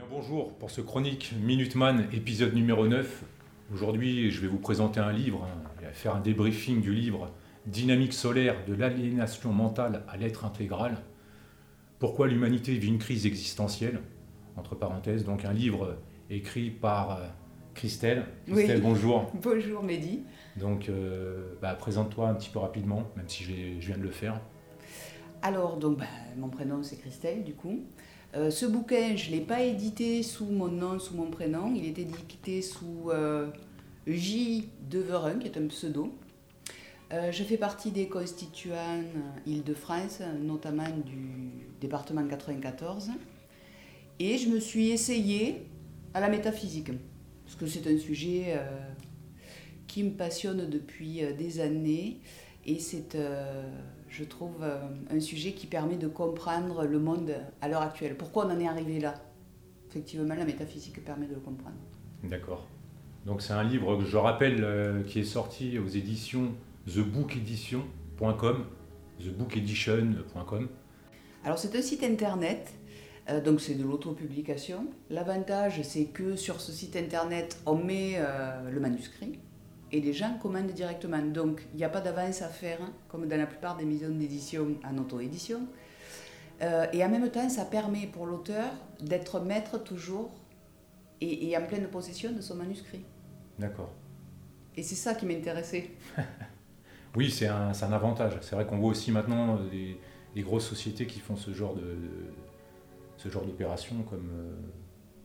[0.00, 3.22] Bien bonjour pour ce chronique Minuteman épisode numéro 9.
[3.74, 7.30] Aujourd'hui je vais vous présenter un livre hein, et faire un débriefing du livre
[7.66, 10.96] Dynamique solaire de l'aliénation mentale à l'être intégral.
[11.98, 14.00] Pourquoi l'humanité vit une crise existentielle
[14.56, 15.98] Entre parenthèses, donc un livre
[16.30, 17.26] écrit par euh,
[17.74, 18.24] Christelle.
[18.46, 18.82] Christelle, Oui.
[18.82, 19.30] bonjour.
[19.34, 20.22] Bonjour Mehdi.
[20.56, 24.40] Donc euh, bah, présente-toi un petit peu rapidement, même si je viens de le faire.
[25.42, 26.06] Alors, donc, ben,
[26.36, 27.84] mon prénom c'est Christelle, du coup.
[28.36, 31.72] Euh, ce bouquin, je ne l'ai pas édité sous mon nom, sous mon prénom.
[31.74, 33.48] Il est édité sous euh,
[34.06, 34.68] J.
[34.88, 36.14] Deverin, qui est un pseudo.
[37.12, 39.02] Euh, je fais partie des constituants
[39.46, 43.10] Île-de-France, notamment du département 94.
[44.20, 45.66] Et je me suis essayée
[46.14, 46.92] à la métaphysique,
[47.44, 48.92] parce que c'est un sujet euh,
[49.88, 52.20] qui me passionne depuis des années.
[52.64, 53.16] Et c'est,
[54.10, 57.32] je trouve, euh, un sujet qui permet de comprendre le monde
[57.62, 58.16] à l'heure actuelle.
[58.16, 59.14] Pourquoi on en est arrivé là?
[59.88, 61.76] Effectivement, la métaphysique permet de le comprendre.
[62.24, 62.66] D'accord.
[63.26, 66.54] Donc c'est un livre que je rappelle euh, qui est sorti aux éditions
[66.86, 68.64] thebookedition.com,
[69.18, 70.68] thebookedition.com.
[71.44, 72.72] Alors c'est un site internet,
[73.28, 74.86] euh, donc c'est de l'autopublication.
[75.10, 79.38] L'avantage c'est que sur ce site internet on met euh, le manuscrit
[79.92, 81.18] et les gens commandent directement.
[81.22, 84.10] Donc il n'y a pas d'avance à faire hein, comme dans la plupart des maisons
[84.14, 85.60] d'édition en auto-édition.
[86.62, 90.30] Euh, et en même temps ça permet pour l'auteur d'être maître toujours
[91.20, 93.04] et, et en pleine possession de son manuscrit.
[93.58, 93.90] D'accord.
[94.76, 95.90] Et c'est ça qui m'intéressait.
[97.16, 98.34] Oui, c'est un, avantage.
[98.40, 99.98] C'est vrai qu'on voit aussi maintenant des,
[100.32, 102.32] des grosses sociétés qui font ce genre de, de-
[103.16, 104.54] ce genre d'opération comme euh,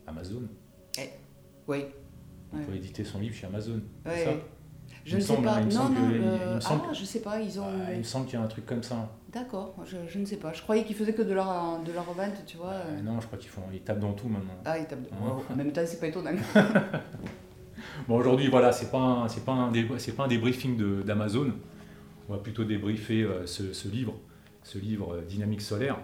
[0.07, 0.41] Amazon.
[1.67, 1.85] Oui.
[2.51, 2.63] On Ouais.
[2.65, 3.81] peut éditer son livre chez Amazon.
[4.03, 4.23] Ouais.
[4.23, 4.31] ça?
[5.05, 5.59] Je Il ne sais semble, pas.
[5.59, 7.59] il me non, semble non, que- euh, il me semble ah, je sais pas, ils
[7.59, 7.63] ont.
[7.87, 9.07] Ah, il me semble qu'il y a un truc comme ça.
[9.31, 10.51] D'accord, je, je ne sais pas.
[10.51, 12.71] Je croyais qu'ils faisaient que de la, de la revente, tu vois.
[12.71, 14.55] Euh, non, je crois qu'ils font, ils tapent dans tout maintenant.
[14.65, 15.03] Ah, ils tapent.
[15.03, 15.43] de- Ouais.
[15.51, 16.31] En même temps, c'est pas étonnant.
[18.07, 21.53] Bon, aujourd'hui, voilà, c'est pas un, c'est pas un, dé- c'est pas un débriefing d'Amazon.
[22.27, 24.15] On va plutôt débriefer euh, ce, ce livre,
[24.63, 25.97] ce livre Dynamique solaire.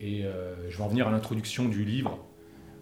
[0.00, 0.24] Et
[0.68, 2.18] je vais en venir à l'introduction du livre,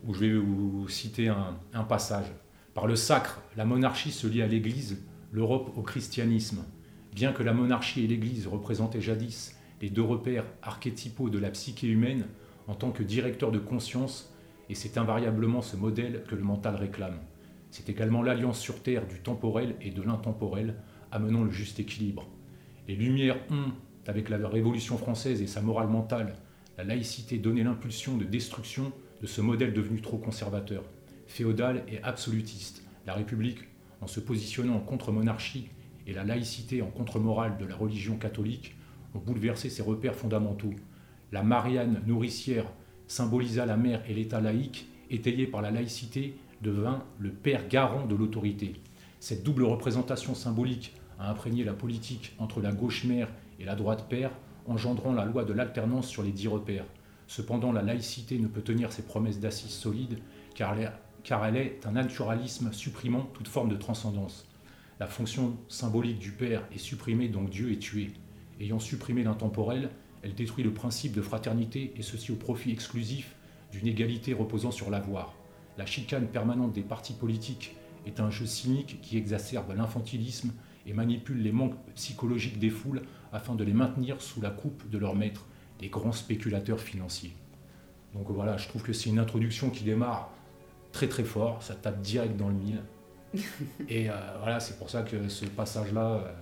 [0.07, 2.25] où je vais vous citer un, un passage.
[2.73, 4.97] Par le sacre, la monarchie se lie à l'Église,
[5.33, 6.65] l'Europe au christianisme.
[7.15, 11.87] Bien que la monarchie et l'Église représentaient jadis les deux repères archétypaux de la psyché
[11.87, 12.27] humaine
[12.67, 14.33] en tant que directeur de conscience,
[14.69, 17.19] et c'est invariablement ce modèle que le mental réclame.
[17.71, 20.77] C'est également l'alliance sur Terre du temporel et de l'intemporel,
[21.11, 22.29] amenant le juste équilibre.
[22.87, 23.73] Les Lumières ont,
[24.07, 26.35] avec la Révolution française et sa morale mentale,
[26.79, 30.85] la laïcité donné l'impulsion de destruction de ce modèle devenu trop conservateur,
[31.27, 32.85] féodal et absolutiste.
[33.07, 33.59] La République,
[34.01, 35.69] en se positionnant en contre-monarchie,
[36.07, 38.77] et la laïcité en contre-morale de la religion catholique,
[39.15, 40.75] ont bouleversé ses repères fondamentaux.
[41.33, 42.67] La Marianne nourricière
[43.07, 48.15] symbolisa la mère et l'État laïque, étayé par la laïcité, devint le père garant de
[48.15, 48.75] l'autorité.
[49.19, 53.29] Cette double représentation symbolique a imprégné la politique entre la gauche mère
[53.59, 54.31] et la droite père,
[54.67, 56.87] engendrant la loi de l'alternance sur les dix repères.
[57.27, 60.19] Cependant, la laïcité ne peut tenir ses promesses d'assises solides,
[60.55, 60.75] car
[61.25, 64.47] car elle est un naturalisme supprimant toute forme de transcendance.
[64.99, 68.11] La fonction symbolique du Père est supprimée, donc Dieu est tué.
[68.61, 69.91] Ayant supprimé l'intemporel,
[70.23, 73.35] elle détruit le principe de fraternité, et ceci au profit exclusif
[73.73, 75.35] d'une égalité reposant sur l'avoir.
[75.79, 77.77] La chicane permanente des partis politiques
[78.07, 80.53] est un jeu cynique qui exacerbe l'infantilisme
[80.87, 83.03] et manipule les manques psychologiques des foules
[83.33, 85.47] afin de les maintenir sous la coupe de leurs maîtres,
[85.81, 87.33] les grands spéculateurs financiers.
[88.15, 90.33] Donc voilà, je trouve que c'est une introduction qui démarre
[90.93, 92.83] très très fort, ça tape direct dans le mille.
[93.89, 96.33] Et euh, voilà, c'est pour ça que ce passage-là, euh,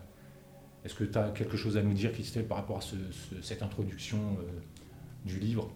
[0.85, 3.43] est-ce que tu as quelque chose à nous dire, Christelle, par rapport à ce- ce-
[3.43, 4.43] cette introduction euh,
[5.27, 5.71] du livre?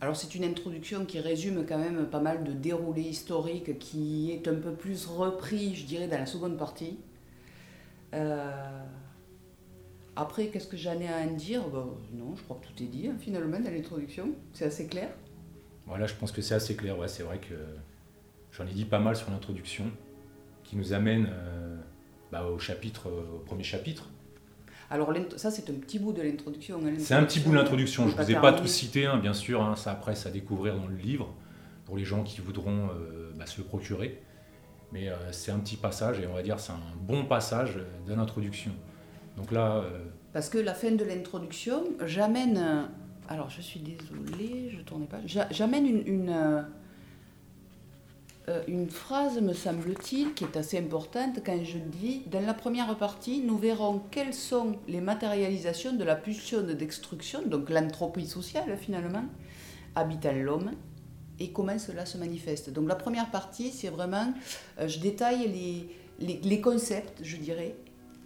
[0.00, 4.46] Alors, c'est une introduction qui résume quand même pas mal de déroulés historiques qui est
[4.48, 6.98] un peu plus repris, je dirais, dans la seconde partie.
[8.14, 8.82] Euh,
[10.16, 11.66] Après, qu'est-ce que j'en ai à en dire?
[11.68, 14.28] Ben, Non, je crois que tout est dit hein, finalement dans l'introduction.
[14.52, 15.10] C'est assez clair.
[15.86, 16.98] Voilà, je pense que c'est assez clair.
[16.98, 17.54] Ouais, c'est vrai que
[18.52, 19.84] j'en ai dit pas mal sur l'introduction,
[20.62, 21.76] qui nous amène euh,
[22.32, 24.08] bah, au chapitre, euh, au premier chapitre.
[24.90, 26.78] Alors, ça, c'est un petit bout de l'introduction.
[26.84, 28.08] hein, C'est un petit bout de l'introduction.
[28.08, 29.62] Je On vous ai pas tout cité, hein, bien sûr.
[29.62, 31.32] hein, ça après, c'est à découvrir dans le livre
[31.84, 34.22] pour les gens qui voudront euh, bah, se le procurer.
[34.92, 38.14] Mais euh, c'est un petit passage et on va dire c'est un bon passage de
[38.14, 38.70] l'introduction.
[39.36, 39.82] Donc là,
[40.32, 42.88] Parce que la fin de l'introduction, j'amène.
[43.28, 45.20] Alors, je suis désolée, je tournais pas.
[45.26, 46.62] J'a- J'amène euh,
[48.48, 52.94] euh, une phrase, me semble-t-il, qui est assez importante quand je dis Dans la première
[52.98, 58.76] partie, nous verrons quelles sont les matérialisations de la pulsion de destruction, donc l'entropie sociale
[58.78, 59.24] finalement,
[59.94, 60.72] habitant l'homme.
[61.40, 62.70] et comment cela se manifeste.
[62.70, 64.32] Donc la première partie, c'est vraiment,
[64.78, 65.48] euh, je détaille
[66.20, 67.74] les, les, concepts, je dirais,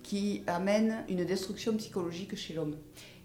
[0.02, 2.76] qui amènent une destruction psychologique chez l'homme.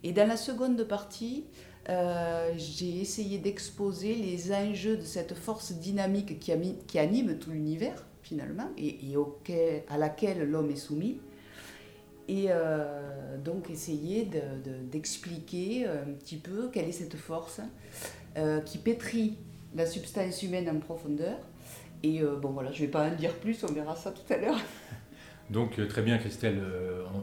[0.03, 1.45] Et dans la seconde partie,
[1.89, 8.69] euh, j'ai essayé d'exposer les enjeux de cette force dynamique qui, anime tout l'univers, finalement,
[8.77, 8.97] et,
[9.89, 11.19] à laquelle l'homme est soumis.
[12.29, 14.29] Et euh, donc essayer
[14.89, 17.59] d'expliquer de, un petit peu quelle est cette force
[18.38, 19.38] euh, qui pétrit
[19.75, 21.38] la substance humaine en profondeur.
[22.01, 24.38] Et bon voilà, je ne vais pas en dire plus, on verra ça tout à
[24.38, 24.59] l'heure.
[25.50, 26.61] Donc très bien Christelle,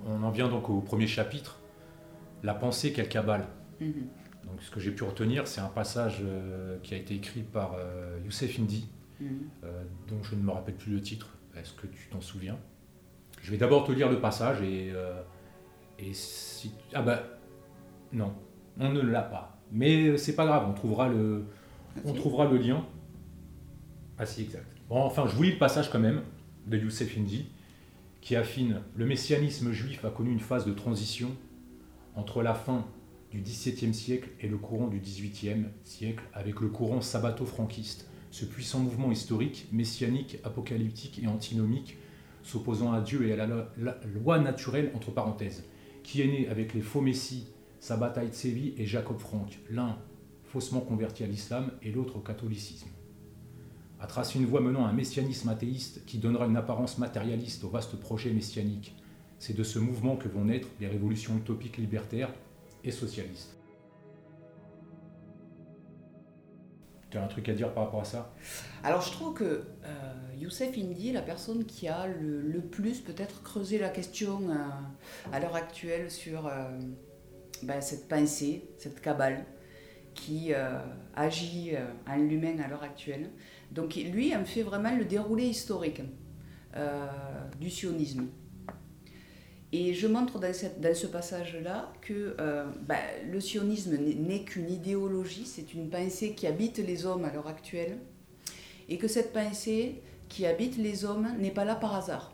[0.07, 1.61] on, en vient donc au premier chapitre,
[2.43, 3.47] la pensée qu'elle cabale.
[3.81, 4.47] Mm -hmm.
[4.47, 6.23] Donc ce que j'ai pu retenir, c'est un passage
[6.83, 7.77] qui a été écrit par
[8.25, 8.89] Youssef Indy,
[9.21, 9.69] mm -hmm.
[10.09, 11.29] dont je ne me rappelle plus le titre.
[11.57, 12.59] Est-ce que tu t'en souviens?
[13.43, 15.23] Je vais d'abord te lire le passage et, euh,
[15.99, 16.73] et si...
[16.93, 17.21] Ah ben,
[18.13, 18.35] non,
[18.79, 19.59] on ne l'a pas.
[19.73, 21.47] Mais c'est pas grave, on trouvera le,
[22.05, 22.85] on trouvera le lien.
[24.19, 24.67] Ah si, exact.
[24.89, 26.23] Bon, enfin, je vous lis le passage quand même
[26.67, 27.47] de Youssef Indy,
[28.21, 31.31] qui affine Le messianisme juif a connu une phase de transition
[32.21, 32.85] entre la fin
[33.31, 38.81] du XVIIe siècle et le courant du XVIIIe siècle, avec le courant sabbato-franquiste, ce puissant
[38.81, 41.97] mouvement historique, messianique, apocalyptique et antinomique
[42.43, 43.69] s'opposant à Dieu et à la,
[44.23, 45.65] loi naturelle, entre parenthèses,
[46.03, 47.47] qui est né avec les faux messies
[47.81, 49.97] Sabbatai Tsevi et Jacob Frank, l'un
[50.45, 52.89] faussement converti à l'islam et l'autre au catholicisme.
[53.99, 57.71] A tracé une voie menant à un messianisme athéiste qui donnera une apparence matérialiste au
[57.71, 58.95] vaste projet messianique.
[59.41, 62.31] C'est de ce mouvement que vont naître les révolutions utopiques libertaires
[62.85, 63.57] et socialistes.
[67.09, 68.35] Tu as un truc à dire par rapport à ça?
[68.85, 73.43] Alors je trouve que euh, Youssef Indy est la personne qui a le, plus peut-être
[73.43, 76.79] creusé la question euh, à l'heure actuelle sur euh,
[77.63, 79.47] ben, cette pensée, cette cabale
[80.13, 80.53] qui
[81.15, 81.71] agit
[82.07, 83.31] en l'humain à l'heure actuelle.
[83.71, 86.03] Donc lui en fait vraiment le déroulé historique
[87.61, 88.27] du sionisme.
[89.73, 92.97] Et je montre dans, ce passage-là que euh, bah,
[93.31, 97.99] le sionisme n'est qu'une idéologie, c'est une pensée qui habite les hommes à l'heure actuelle,
[98.89, 102.33] et que cette pensée qui habite les hommes n'est pas là par hasard.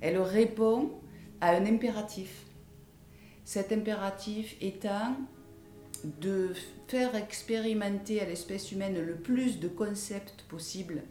[0.00, 0.92] Elle répond
[1.40, 2.44] à un impératif.
[3.44, 5.16] Cet impératif étant
[6.20, 6.52] de
[6.86, 11.02] faire expérimenter à l'espèce humaine le plus de concepts possibles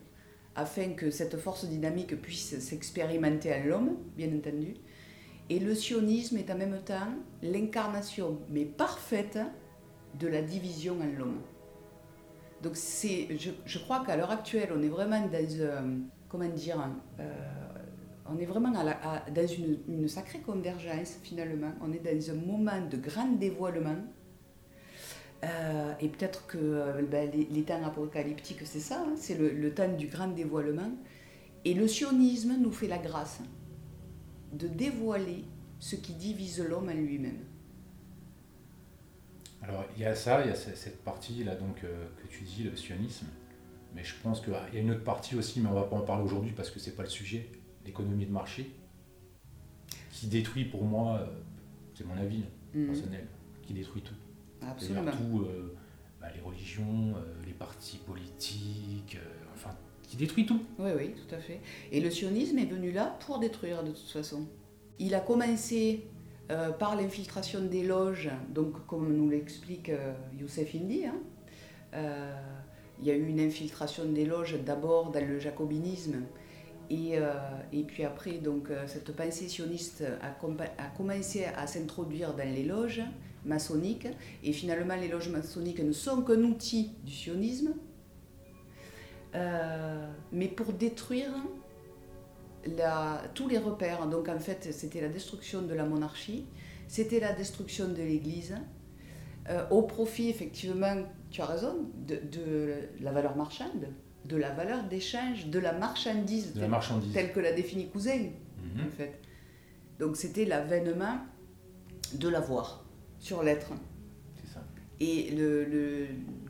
[0.56, 4.74] afin que cette force dynamique puisse s'expérimenter à l'homme, bien entendu,
[5.50, 9.40] et le sionisme est en même temps l'incarnation, mais parfaite,
[10.20, 11.42] de la division en l'homme.
[12.62, 15.98] Donc je, crois qu'à l'heure actuelle, on est vraiment dans, euh,
[16.28, 16.90] comment dire,
[17.20, 17.24] euh,
[18.26, 21.72] on est vraiment dans une, sacrée convergence finalement.
[21.82, 23.98] On est dans un moment de grand dévoilement.
[25.44, 30.08] Euh, et peut-être que ben, les, temps apocalyptiques, c'est ça, hein, c'est le temps du
[30.08, 30.90] grand dévoilement.
[31.64, 33.40] Et le sionisme nous fait la grâce
[34.54, 35.44] de dévoiler
[35.80, 37.40] ce qui divise l'homme en lui-même.
[39.62, 42.44] Alors il y a ça, il y a cette partie là donc euh, que tu
[42.44, 43.28] dis, le sionisme,
[43.96, 46.02] mais je pense qu'il y a une autre partie aussi, mais on va pas en
[46.02, 47.50] parler aujourd'hui parce que c'est pas le sujet,
[47.86, 48.72] l'économie de marché,
[50.12, 51.26] qui détruit pour moi, euh,
[51.94, 52.86] c'est mon avis mmh.
[52.86, 53.28] personnel,
[53.64, 54.16] qui détruit tout.
[54.62, 55.12] Absolument.
[55.12, 55.76] Tout, euh,
[56.22, 57.16] bah, les religions,
[57.46, 59.18] les partis politiques,
[60.08, 60.62] qui détruit tout.
[60.80, 61.60] Oui, oui, tout à fait.
[61.92, 64.48] Et le sionisme est venu là pour détruire de toute façon.
[65.00, 66.08] Il a commencé
[66.50, 71.06] euh, par l'infiltration des loges, donc comme nous l'explique euh, Youssef Indy.
[71.06, 71.16] Hein.
[71.94, 72.34] Euh,
[73.00, 76.24] il y a eu une infiltration des loges d'abord dans le jacobinisme.
[76.90, 77.34] Et, euh,
[77.86, 83.04] puis après, donc, cette pensée sioniste a commencé à s'introduire dans les loges
[83.46, 84.08] maçonniques.
[84.44, 87.74] Et finalement, les loges maçonniques ne sont qu'un outil du sionisme,
[89.38, 91.32] euh, mais pour détruire
[92.78, 94.08] la, tous les repères.
[94.08, 96.46] Donc en fait, c'était la destruction de la monarchie,
[96.88, 98.56] c'était la destruction de l'Église,
[99.50, 100.96] euh, au profit, effectivement,
[101.30, 101.76] tu as raison,
[102.06, 103.88] de, de, la valeur marchande,
[104.26, 107.14] de la valeur d'échange, de la marchandise, de la marchandise.
[107.14, 108.88] telle que l'a définit Cousin, -hmm.
[108.88, 109.14] en fait.
[110.00, 111.18] Donc c'était l'avènement
[112.14, 112.86] de l'avoir
[113.20, 113.72] sur l'être.
[114.36, 114.62] C'est ça.
[115.00, 116.08] Et le, le,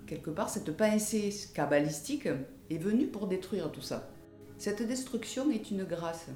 [0.07, 2.27] quelque part, cette pensée kabbalistique
[2.69, 4.09] est venu pour détruire tout ça.
[4.57, 6.29] Cette destruction est une grâce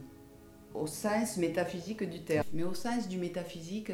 [0.74, 2.46] au sens métaphysique du terme.
[2.54, 3.92] Mais au sens du métaphysique,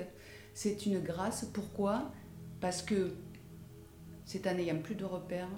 [0.53, 1.45] c'est une grâce.
[1.45, 2.11] Pourquoi?
[2.59, 3.13] Parce que
[4.25, 5.49] c'est en n'ayant plus de repères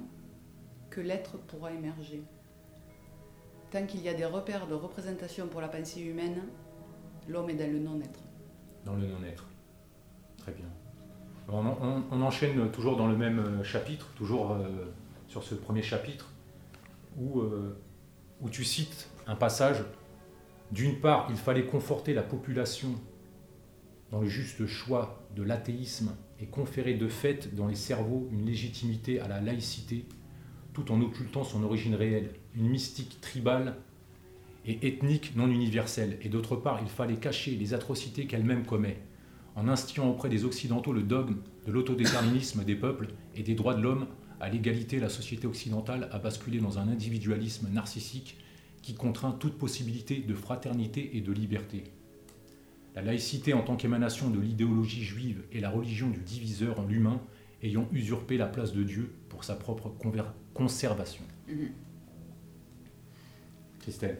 [0.89, 2.21] que l'être pourra émerger.
[3.71, 6.41] Tant qu'il y a des repères de représentation pour la pensée humaine,
[7.27, 8.19] l'homme est dans le non-être.
[8.85, 9.47] Dans le non-être.
[10.37, 10.65] Très bien.
[11.51, 14.67] On, enchaîne toujours dans le même chapitre, toujours euh,
[15.27, 16.31] sur ce premier chapitre
[17.17, 17.77] où, euh,
[18.41, 19.83] où tu cites un passage.
[20.71, 22.89] D'une part, il fallait conforter la population
[24.11, 29.19] dans le juste choix de l'athéisme et conférer de fait dans les cerveaux une légitimité
[29.19, 30.05] à la laïcité,
[30.73, 33.75] tout en occultant son origine réelle, une mystique tribale
[34.65, 36.17] et ethnique non universelle.
[36.21, 38.99] Et d'autre part, il fallait cacher les atrocités qu'elle-même commet,
[39.55, 43.81] en instillant auprès des Occidentaux le dogme de l'autodéterminisme des peuples et des droits de
[43.81, 44.07] l'homme
[44.39, 48.37] à l'égalité, la société occidentale a basculé dans un individualisme narcissique
[48.81, 51.83] qui contraint toute possibilité de fraternité et de liberté.
[52.95, 57.21] La laïcité en tant qu'émanation de l'idéologie juive est la religion du diviseur en l'humain
[57.61, 59.91] ayant usurpé la place de Dieu pour sa propre
[60.53, 61.23] conservation.
[61.47, 61.71] Mhm.
[63.79, 64.19] Christelle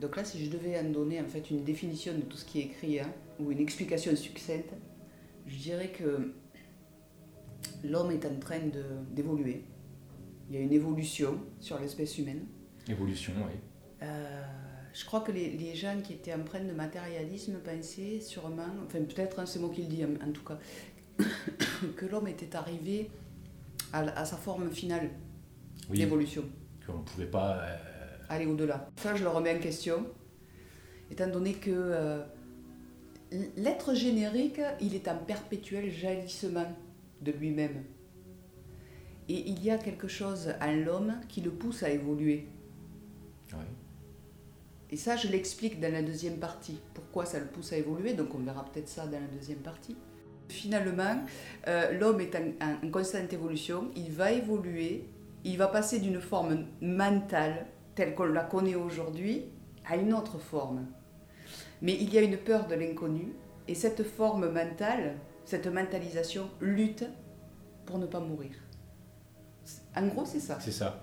[0.00, 2.60] Donc là, si je devais en donner en fait une définition de tout ce qui
[2.60, 4.72] est écrit, hein, ou une explication succincte,
[5.46, 6.32] je dirais que
[7.84, 8.60] l'homme est en train
[9.10, 9.64] d'évoluer.
[10.48, 12.46] Il y a une évolution sur l'espèce humaine.
[12.88, 13.52] Évolution, oui.
[14.02, 14.42] Euh,
[14.94, 19.46] je crois que les, gens qui étaient empreints de matérialisme pensaient sûrement, enfin peut-être, hein,
[19.46, 20.58] c'est moi qui le dis en, tout cas,
[21.96, 23.10] que l'homme était arrivé
[23.92, 25.10] à, sa forme finale
[25.90, 26.44] d'évolution.
[26.86, 27.58] Qu'on ne pouvait pas...
[27.62, 27.76] Euh,
[28.30, 28.90] Aller au-delà.
[28.96, 30.06] Ça, je le remets en question,
[31.10, 32.22] étant donné que euh,
[33.56, 36.66] l'être générique, il est en perpétuel jalissement
[37.22, 37.84] de lui-même.
[39.28, 42.46] Et il y a quelque chose en l'homme qui le pousse à évoluer.
[44.90, 46.80] Et ça, je l'explique dans la deuxième partie.
[46.94, 49.96] Pourquoi ça le pousse à évoluer Donc on verra peut-être ça dans la deuxième partie.
[50.48, 51.24] Finalement,
[51.66, 53.90] euh, l'homme est en, constante évolution.
[53.96, 55.04] Il va évoluer.
[55.44, 59.44] Il va passer d'une forme mentale, telle qu'on la connaît aujourd'hui,
[59.86, 60.86] à une autre forme.
[61.82, 63.34] Mais il y a une peur de l'inconnu.
[63.68, 65.16] Et cette forme mentale,
[65.48, 67.06] cette mentalisation lutte
[67.86, 68.50] pour ne pas mourir.
[69.96, 70.58] En gros, c'est ça.
[70.60, 71.02] C'est ça.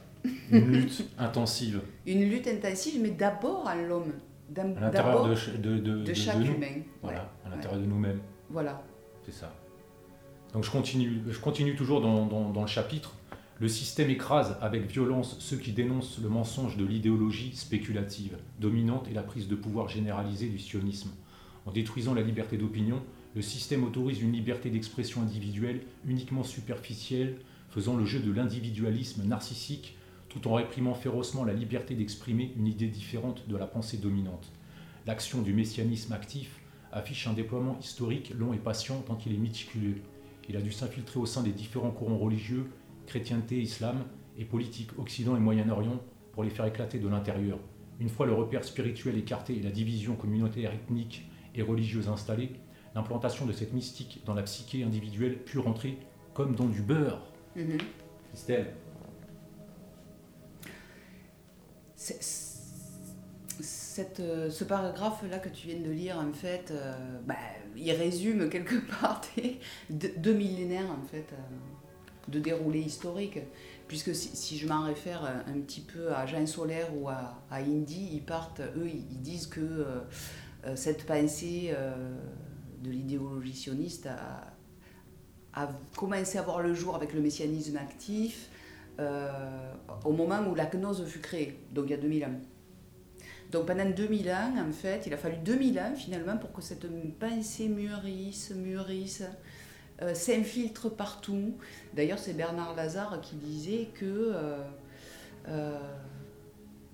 [0.52, 1.82] Une lutte intensive.
[2.06, 4.14] Une lutte intensive, mais d'abord à l'homme.
[4.56, 6.84] À l'intérieur de, de, de, chaque humain.
[7.02, 8.20] Voilà, à l'intérieur de nous-mêmes.
[8.52, 8.84] Voilà.
[9.26, 9.52] C'est ça.
[10.54, 13.14] Donc je continue, je continue toujours dans, dans, dans, le chapitre.
[13.60, 19.14] Le système écrase avec violence ceux qui dénoncent le mensonge de l'idéologie spéculative, dominante et
[19.16, 21.10] la prise de pouvoir généralisée du sionisme.
[21.66, 23.02] En détruisant la liberté d'opinion,
[23.36, 27.36] le système autorise une liberté d'expression individuelle uniquement superficielle,
[27.70, 29.98] faisant le jeu de l'individualisme narcissique
[30.30, 34.52] tout en réprimant férocement la liberté d'exprimer une idée différente de la pensée dominante.
[35.06, 36.60] L'action du messianisme actif
[36.92, 39.98] affiche un déploiement historique long et patient tant qu'il est méticuleux.
[40.48, 42.70] Il a dû s'infiltrer au sein des différents courants religieux,
[43.06, 44.06] chrétienté, islam
[44.38, 46.02] et politique Occident et Moyen-Orient
[46.32, 47.60] pour les faire éclater de l'intérieur.
[48.00, 52.52] Une fois le repère spirituel écarté et la division communautaire ethnique et religieuse installée,
[52.96, 56.00] l'implantation de cette mystique dans la psyché individuelle put rentrer
[56.34, 57.22] comme dans du beurre.
[57.56, 57.78] Mm
[63.96, 66.94] cette, euh, ce paragraphe-là que tu viens de lire, en fait, euh,
[67.26, 67.36] bah,
[67.78, 69.22] il résume quelque part
[69.90, 73.40] deux millénaires en fait, euh, de déroulé historique.
[73.88, 78.10] Puisque si, je m'en réfère un, petit peu à Jean Solaire ou à, à Indy,
[78.14, 79.86] ils partent, eux, ils, disent que
[80.74, 81.72] cette pensée
[82.84, 84.52] de l'idéologie sioniste a,
[85.96, 88.50] commencé à voir le jour avec le messianisme actif,
[89.00, 89.72] euh,
[90.04, 92.40] au moment où la gnose fut créée, donc il y a 2000 ans.
[93.52, 96.86] Donc pendant 2000 ans, en fait, il a fallu 2000 ans finalement pour que cette
[97.18, 99.24] pensée mûrisse, mûrisse,
[100.02, 101.56] euh, s'infiltre partout.
[101.94, 104.34] D'ailleurs, c'est Bernard Lazare qui disait que
[105.48, 105.80] euh,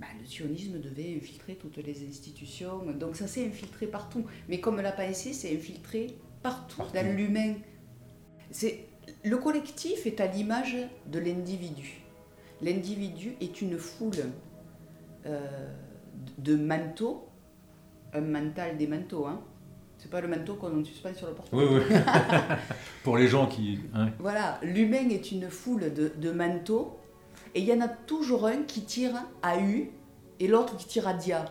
[0.01, 2.83] bah, le sionisme devait infiltrer toutes les institutions.
[2.99, 4.25] Donc ça s'est infiltré partout.
[4.49, 6.95] Mais comme la pensée s'est infiltrée partout, partout.
[6.95, 7.53] dans l'humain.
[8.49, 8.87] C'est
[9.23, 12.01] le collectif est à l'image de l'individu.
[12.61, 14.25] L'individu est une foule
[15.25, 15.69] euh,
[16.37, 17.27] de manteaux,
[18.13, 19.41] un mental des manteaux, hein.
[19.97, 21.59] C'est pas le manteau qu'on suspend sur le portefeuille.
[21.63, 21.95] Oui, oui.
[23.03, 23.79] Pour les gens qui.
[23.93, 24.09] Hein.
[24.17, 26.97] Voilà, l'humain est une foule de, de manteaux,
[27.55, 29.91] et il y en a toujours un qui tire à U
[30.39, 31.45] et l'autre qui tire à Dia.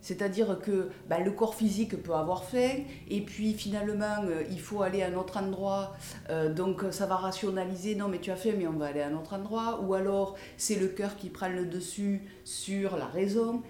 [0.00, 4.82] C'est-à-dire que bah, le corps physique peut avoir faim, et puis finalement, euh, il faut
[4.82, 5.96] aller à un autre endroit,
[6.30, 9.08] euh, donc ça va rationaliser, non mais tu as faim, mais on va aller à
[9.08, 13.62] un autre endroit, ou alors c'est le cœur qui prend le dessus sur la raison.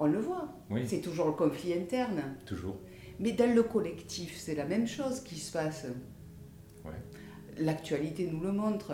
[0.00, 0.48] On le voit,
[0.86, 2.34] c'est toujours le conflit interne.
[2.46, 2.78] Toujours.
[3.20, 5.86] Mais dans le collectif, c'est la même chose qui se passe.
[7.58, 8.92] L'actualité nous le montre.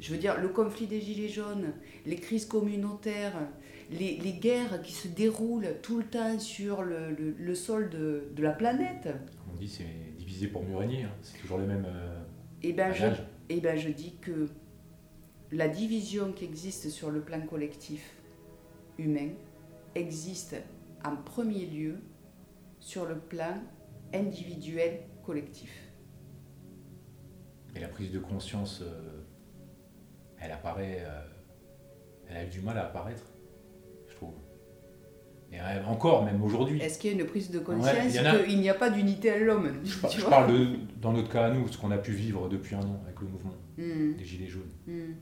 [0.00, 1.72] Je veux dire, le conflit des Gilets jaunes,
[2.04, 3.36] les crises communautaires,
[3.90, 8.42] les, les, guerres qui se déroulent tout le temps sur le, le, sol de, de,
[8.42, 9.08] la planète.
[9.52, 9.86] on dit, c'est
[10.18, 11.12] divisé pour mieux régner, hein.
[11.22, 11.86] c'est toujours les mêmes.
[12.62, 13.10] et, eh ben je, et
[13.50, 14.48] eh ben je dis que
[15.52, 18.16] la division qui existe sur le plan collectif
[18.98, 19.30] humain
[19.94, 20.56] existe
[21.04, 21.96] en premier lieu
[22.80, 23.62] sur le plan
[24.12, 25.70] individuel collectif.
[27.72, 29.23] Mais la prise de conscience, euh,
[30.40, 31.20] elle apparaît, euh,
[32.28, 33.24] elle a eu du mal à apparaître,
[34.08, 34.34] je trouve.
[35.52, 36.80] Et encore, même aujourd'hui.
[36.80, 38.12] Est-ce qu'il y a une prise de conscience
[38.46, 41.68] qu'il n'y a pas d'unité à l'homme Je, parle de, dans notre cas à nous,
[41.68, 44.16] ce qu'on a pu vivre depuis un an avec le mouvement hmm.
[44.16, 44.62] des Gilets jaunes.
[44.86, 45.12] Hmm.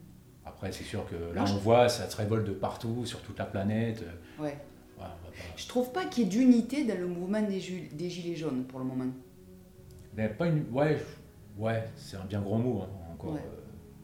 [0.44, 3.44] Après, c'est sûr que là, on voit, ça se révolte de partout, sur toute la
[3.44, 4.02] planète.
[4.38, 4.56] Ouais.
[5.56, 7.60] Je trouve pas qu'il y ait d'unité dans le mouvement des,
[7.92, 9.10] des, Gilets jaunes pour le moment.
[10.16, 10.64] Mais pas une.
[10.70, 10.98] Ouais,
[11.58, 13.34] ouais c'est un bien grand mot, hein, encore.
[13.34, 13.61] Euh,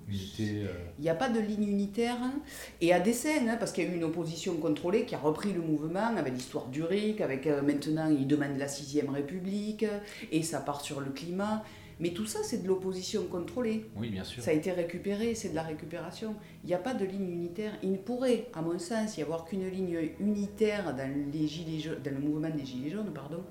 [0.09, 0.63] unité.
[0.65, 0.73] Euh.
[0.99, 2.17] Il n'y a pas de ligne unitaire.
[2.23, 2.41] Hein.
[2.81, 5.19] Et à des scènes, hein, parce qu'il y a eu une opposition contrôlée qui a
[5.19, 9.85] repris le mouvement avec l'histoire du RIC, avec euh, maintenant, ils demandent la sixième République,
[10.33, 11.65] et ça part sur le climat.
[12.01, 13.87] Mais tout ça, c'est de l'opposition contrôlée.
[13.97, 14.43] Oui, bien sûr.
[14.43, 16.37] Ça a été récupéré, c'est de la récupération.
[16.63, 17.73] Il n'y a pas de ligne unitaire.
[17.83, 22.15] Il ne pourrait, à mon sens, y avoir qu'une ligne unitaire dans, les gilets dans
[22.15, 23.43] le mouvement des Gilets jaunes, pardon.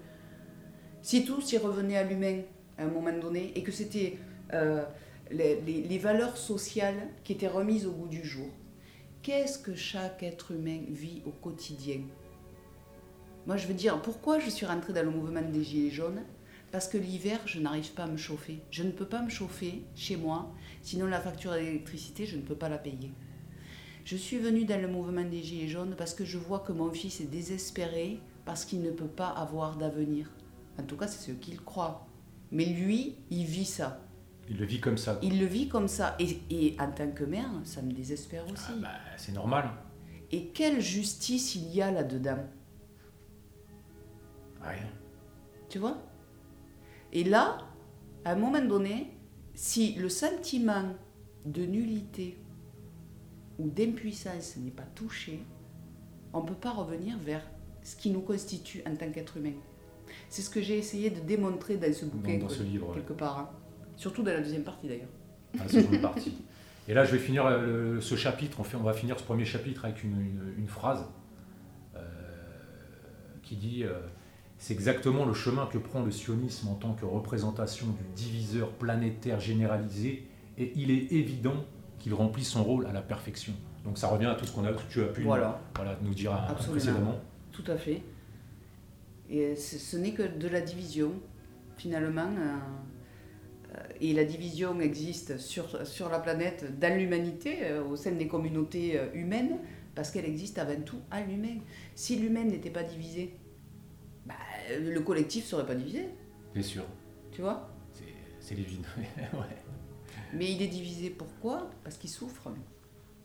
[1.02, 2.42] Si tout s'y revenait à l'humain
[2.78, 4.18] à un moment donné et que c'était
[4.54, 4.84] euh,
[5.32, 8.50] les, valeurs sociales qui étaient remises au bout du jour.
[9.22, 12.02] Qu'est-ce que chaque être humain vit au quotidien?
[13.46, 16.24] Moi, je veux dire, pourquoi je suis rentrée dans le mouvement des Gilets jaunes?
[16.72, 18.60] Parce que l'hiver, je n'arrive pas à me chauffer.
[18.72, 22.56] Je ne peux pas me chauffer chez moi, sinon la facture d'électricité, je ne peux
[22.56, 23.12] pas la payer.
[24.04, 26.92] Je suis venue dans le mouvement des Gilets jaunes parce que je vois que mon
[26.92, 30.30] fils est désespéré parce qu'il ne peut pas avoir d'avenir.
[30.80, 32.08] En tout cas, c'est ce qu'il croit.
[32.52, 34.07] Mais lui, il vit ça.
[34.50, 35.20] Il le vit comme ça.
[35.22, 36.16] Il le vit comme ça.
[36.20, 38.64] Et, et en tant que mère, ça me désespère aussi.
[38.70, 39.70] Ah bah, c'est normal.
[40.32, 42.40] Et quelle justice il y a là-dedans?
[44.62, 44.88] Rien.
[45.70, 45.98] Tu vois?
[47.14, 47.58] Et là,
[48.26, 49.12] à un moment donné,
[49.54, 50.96] si le sentiment
[51.46, 52.38] de nullité
[53.58, 55.44] ou d'impuissance n'est pas touché,
[56.34, 57.42] on ne peut pas revenir vers
[57.82, 59.54] ce qui nous constitue en tant qu'être humain.
[60.30, 63.40] C'est ce que j'ai essayé de démontrer dans ce bouquin, dans, ce livre, quelque part.
[63.40, 63.50] Hein.
[63.98, 65.10] Surtout dans la deuxième partie d'ailleurs.
[65.58, 66.38] La seconde partie.
[66.88, 67.46] Et là, je vais finir
[68.00, 68.60] ce chapitre.
[68.60, 71.06] On, fait, on va finir ce premier chapitre avec une, phrase
[71.96, 72.00] euh,
[73.44, 74.00] qui dit euh,
[74.58, 79.40] c'est exactement le chemin que prend le sionisme en tant que représentation du diviseur planétaire
[79.40, 81.66] généralisé, et il est évident
[82.00, 83.54] qu'il remplit son rôle à la perfection.
[83.84, 85.60] Donc ça revient à tout ce qu'on a, tu as pu voilà.
[86.02, 86.32] nous dire
[86.70, 87.20] précédemment.
[87.52, 88.04] Tout à fait.
[89.30, 91.12] Et ce n'est que de la division,
[91.76, 92.30] finalement.
[92.38, 92.58] Euh,
[94.00, 98.98] et la division existe sur, sur la planète, dans l'humanité, euh, au sein des communautés
[98.98, 99.58] euh, humaines,
[99.96, 101.58] parce qu'elle existe avant tout à l'humain.
[101.96, 103.36] Si l'humain n'était pas divisé,
[104.26, 104.36] bah,
[104.80, 106.08] le collectif ne serait pas divisé.
[106.54, 106.84] Bien sûr.
[107.32, 107.70] Tu vois?
[107.92, 109.58] C'est ouais.
[110.34, 111.70] Mais il est divisé pourquoi?
[111.84, 112.50] Parce qu'il souffre.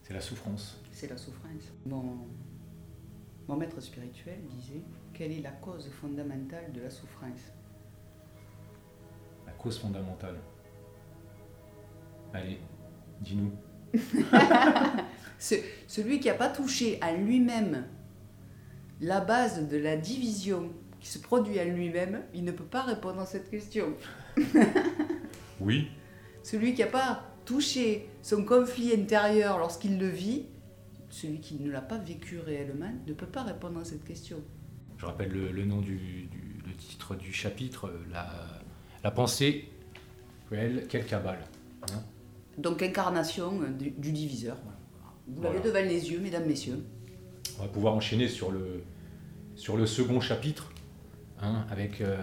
[0.03, 0.81] C'est la souffrance.
[0.91, 1.73] C'est la souffrance.
[1.87, 2.27] Mon,
[3.47, 4.83] mon maître spirituel disait
[5.15, 7.53] quelle est la cause fondamentale de la souffrance?
[9.63, 10.37] Cause fondamentale.
[12.35, 12.59] Allez,
[13.21, 13.53] dis-nous.
[15.39, 17.85] celui qui n'a pas touché à lui-même
[19.01, 20.71] la base de la division
[21.01, 23.95] qui se produit à lui-même, il ne peut pas répondre à cette question.
[25.61, 25.89] oui.
[26.43, 30.47] Celui qui n'a pas touché son conflit intérieur lorsqu'il le vit,
[31.11, 34.39] celui qui ne l'a pas vécu réellement, ne peut pas répondre à cette question.
[34.97, 36.29] Je rappelle le, nom du,
[36.65, 38.62] le titre du chapitre, la,
[39.03, 39.69] la pensée,
[40.49, 41.41] quelle, quelle cabale.
[41.91, 42.03] Hein.
[42.59, 44.57] Donc incarnation du, diviseur.
[45.29, 46.85] Vous l'avez devant les yeux, mesdames, messieurs.
[47.59, 48.83] On va pouvoir enchaîner sur le,
[49.55, 50.73] sur le second chapitre,
[51.43, 52.17] Hein, avec euh,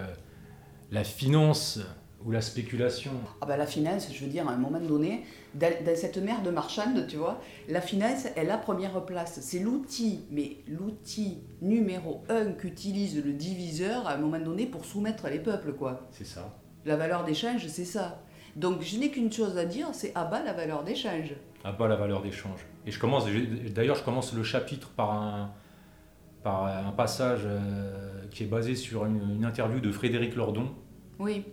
[0.92, 1.80] la finance
[2.24, 3.12] ou la spéculation.
[3.42, 6.52] Ah bah la finance, je veux dire, à un moment donné, dans, cette mer de
[6.52, 9.40] marchande, tu vois, la finance est la première place.
[9.42, 15.28] C'est l'outil, mais l'outil numéro un qu'utilise le diviseur à un moment donné pour soumettre
[15.28, 16.08] les peuples, quoi.
[16.12, 16.59] C'est ça.
[16.86, 18.22] La valeur d'échange, c'est ça.
[18.56, 21.34] Donc je n'ai qu'une chose à dire, c'est à bas la valeur d'échange.
[21.64, 22.66] À bas la valeur d'échange.
[22.86, 23.26] Et je commence,
[23.74, 25.54] d'ailleurs, je commence le chapitre par un,
[26.44, 30.70] par un passage euh, qui est basé sur une, interview de Frédéric Lordon.
[31.20, 31.44] Oui.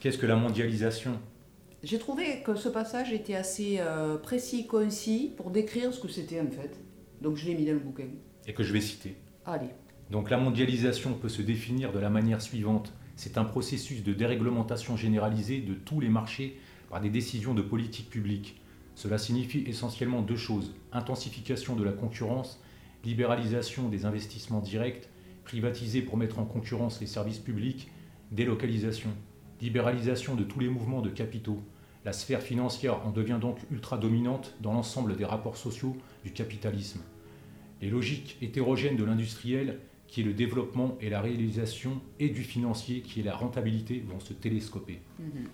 [0.00, 1.18] Qu'est-ce que la mondialisation?
[1.82, 6.40] J'ai trouvé que ce passage était assez euh, précis, concis pour décrire ce que c'était
[6.40, 6.80] en fait.
[7.20, 8.08] Donc je l'ai mis dans le bouquin.
[8.46, 9.16] Et que je vais citer.
[9.46, 9.68] Allez.
[10.10, 12.92] Donc la mondialisation peut se définir de la manière suivante.
[13.16, 16.58] C'est un processus de déréglementation généralisée de tous les marchés
[16.90, 18.60] par des décisions de politique publique.
[18.94, 20.74] Cela signifie essentiellement deux choses.
[20.92, 22.60] Intensification de la concurrence
[23.04, 25.08] libéralisation des investissements directs,
[25.44, 27.90] privatisés pour mettre en concurrence les services publics,
[28.32, 29.10] délocalisation,
[29.60, 31.62] libéralisation de tous les mouvements de capitaux,
[32.04, 37.00] La sphère financière en devient donc ultra dominante dans l'ensemble des rapports sociaux du capitalisme.
[37.80, 39.80] Les logiques hétérogènes de l'industriel,
[40.14, 44.20] qui est le développement et la réalisation, et du financier, qui est la rentabilité, vont
[44.20, 45.00] se télescoper.
[45.18, 45.48] Mhm.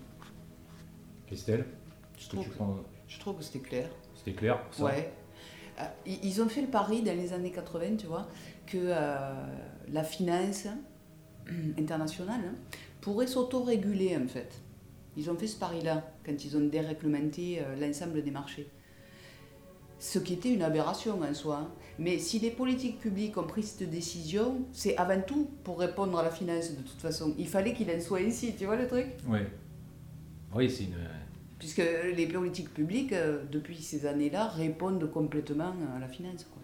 [1.25, 1.65] Christelle,
[2.19, 2.77] Je trouve, tu que- prends...
[3.07, 3.89] je trouve que c'était clair.
[4.13, 5.11] C'était clair pour ça Ouais.
[6.05, 8.27] Ils ils ont fait le pari dans les années 80, tu vois,
[8.67, 9.33] que euh,
[9.91, 10.67] la finance
[11.79, 12.55] internationale hein,
[13.01, 14.61] pourrait s'autoréguler en fait.
[15.17, 18.67] Ils ont fait ce pari-là quand ils ont déréglementé euh, l'ensemble des marchés.
[20.01, 21.69] Ce qui était une aberration en soi.
[21.99, 26.23] Mais si les politiques publiques ont pris cette décision, c'est avant tout pour répondre à
[26.23, 27.35] la finance de toute façon.
[27.37, 29.05] Il fallait qu'il en soit ainsi, tu vois le truc?
[29.27, 29.45] Ouais.
[30.55, 30.95] Oui, c'est une...
[31.59, 31.83] Puisque
[32.17, 36.45] les politiques publiques, euh, depuis ces années-là, répondent complètement à la finance.
[36.51, 36.61] Quoi.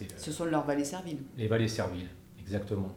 [0.00, 1.18] le- Ce sont leurs valets serviles.
[1.36, 2.08] Les vallées serviles,
[2.40, 2.96] exactement.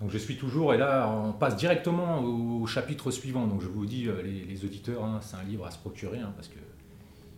[0.00, 3.46] Donc je suis toujours, et là on passe directement au chapitre suivant.
[3.46, 6.18] Donc je vous dis, euh, les, les auditeurs, hein, c'est un livre à se procurer
[6.18, 6.58] hein, parce que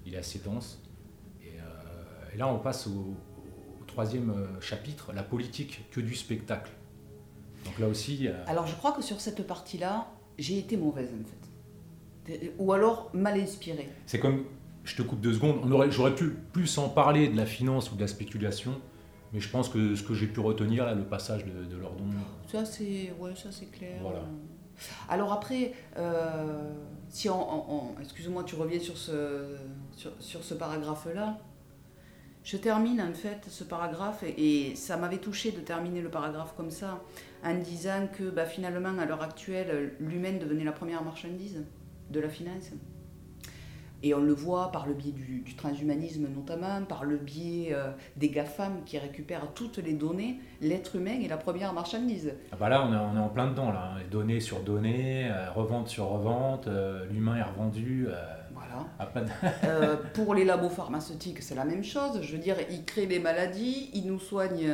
[0.07, 0.81] il est assez dense.
[2.35, 2.91] Et, là on passe au,
[3.81, 6.71] au troisième euh, chapitre, la politique que du spectacle.
[7.65, 11.25] Donc là aussi, euh, Alors je crois que sur cette partie-là, j'ai été mauvaise en
[11.25, 12.53] fait.
[12.59, 13.89] Ou alors mal inspirée.
[14.07, 14.45] c'est comme,
[14.85, 17.93] je te coupe deux secondes, on aurait, j'aurais pu plus en parler de la finance
[17.93, 18.73] ou de la spéculation,
[19.33, 22.05] mais je pense que ce que j'ai pu retenir, là, le passage de, de Lordon,
[22.51, 23.99] Ça c'est ouais, ça c'est clair.
[24.01, 24.23] Voilà.
[25.09, 26.73] Alors après, euh,
[27.09, 29.57] si on, on- on- excuse-moi, tu reviens sur ce
[29.97, 31.39] sur, sur ce paragraphe-là.
[32.45, 36.71] Je termine en fait ce paragraphe et, ça m'avait touché de terminer le paragraphe comme
[36.71, 37.03] ça
[37.43, 41.65] en disant que bah, finalement à l'heure actuelle l'humain devenait la première marchandise
[42.11, 42.71] de la finance.
[44.03, 48.29] Et on le voit par le biais du, transhumanisme notamment, par le biais euh, des
[48.29, 52.35] GAFAM qui récupèrent toutes les données, l'être humain est la première marchandise.
[52.53, 53.95] Ah bah là, on est, on est en plein dedans, là.
[53.97, 54.03] hein.
[54.11, 58.09] Données sur données, euh, revente sur revente, euh, l'humain est revendu.
[58.75, 58.87] Euh, Voilà.
[58.99, 59.31] à pas de-
[59.67, 62.21] Euh, pour les labos pharmaceutiques, c'est la même chose.
[62.23, 64.73] Je veux dire, ils créent des maladies, ils nous soignent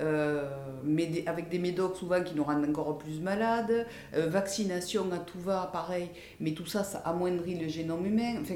[0.00, 0.48] euh,
[0.84, 3.86] mais avec des médocs souvent qui nous rendent encore plus malades.
[4.14, 6.08] Euh, vaccination à tout va, pareil.
[6.40, 8.36] Mais tout ça, ça amoindrit le génome humain.
[8.40, 8.54] Enfin,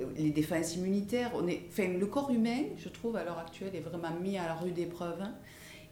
[0.00, 1.30] euh, les défenses immunitaires.
[1.34, 4.46] On est, enfin, le corps humain, je trouve, à l'heure actuelle, est vraiment mis à
[4.46, 5.20] la rude épreuve.
[5.22, 5.32] hein.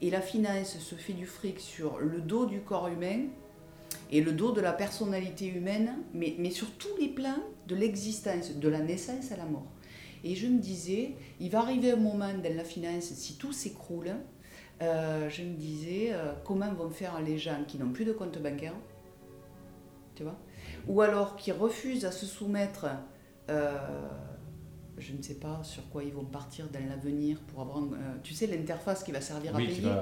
[0.03, 3.21] Et la finance se fait du fric sur le dos du corps humain
[4.11, 8.53] et le dos de la personnalité humaine, mais, mais sur tous les plans de l'existence,
[8.53, 9.67] de la naissance à la mort.
[10.25, 14.15] Et je me disais, il va arriver un moment dans la finance, si tout s'écroule,
[14.83, 18.39] euh, je me disais, euh, comment vont faire les gens qui n'ont plus de compte
[18.39, 18.75] bancaire,
[20.15, 20.39] tu vois,
[20.89, 22.87] ou alors qui refusent à se soumettre,
[23.51, 23.79] euh,
[24.97, 27.83] je ne sais pas sur quoi ils vont partir dans l'avenir pour avoir,
[28.23, 29.93] tu sais, l'interface qui va servir à payer.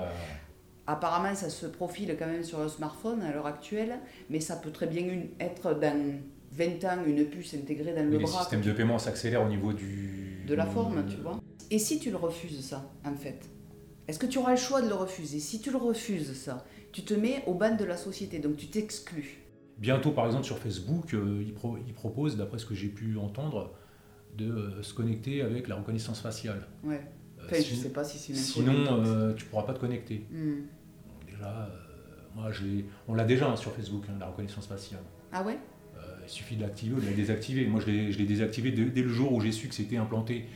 [0.86, 4.72] Apparemment, ça se profile quand même sur le smartphone à l'heure actuelle, mais ça peut
[4.72, 6.20] très bien être dans
[6.52, 9.42] 20 ans une puce intégrée dans le les bras systèmes que de tu- paiement s'accélèrent
[9.42, 10.44] au niveau du...
[10.46, 11.40] de la forme, tu vois.
[11.70, 13.48] Et si tu le refuses, ça, en fait?
[14.08, 15.38] Est-ce que tu auras le choix de le refuser?
[15.40, 18.66] Si tu le refuses, ça, tu te mets au ban de la société, donc tu
[18.66, 19.38] t'exclus.
[19.78, 23.16] Bientôt, par exemple, sur Facebook, euh, ils, pro- ils proposent, d'après ce que j'ai pu
[23.16, 23.72] entendre,
[24.36, 26.66] de euh, se connecter avec la reconnaissance faciale.
[26.84, 27.00] Ouais.
[27.38, 29.06] Euh, Enfin, je si- sais pas si c'est une Sinon, évidente.
[29.06, 30.26] euh, tu pourras pas te connecter.
[30.30, 30.60] Hmm.
[31.08, 31.68] Donc déjà, euh,
[32.36, 35.00] moi, j'ai- on l'a déjà hein, sur Facebook, hein, la reconnaissance faciale.
[35.32, 35.54] Ah ouais?
[35.54, 35.56] Euh,
[36.24, 37.66] il suffit de l'activer ou de la désactiver.
[37.66, 40.46] Moi, je l'ai désactivé dès, dès le jour où j'ai su que c'était implanté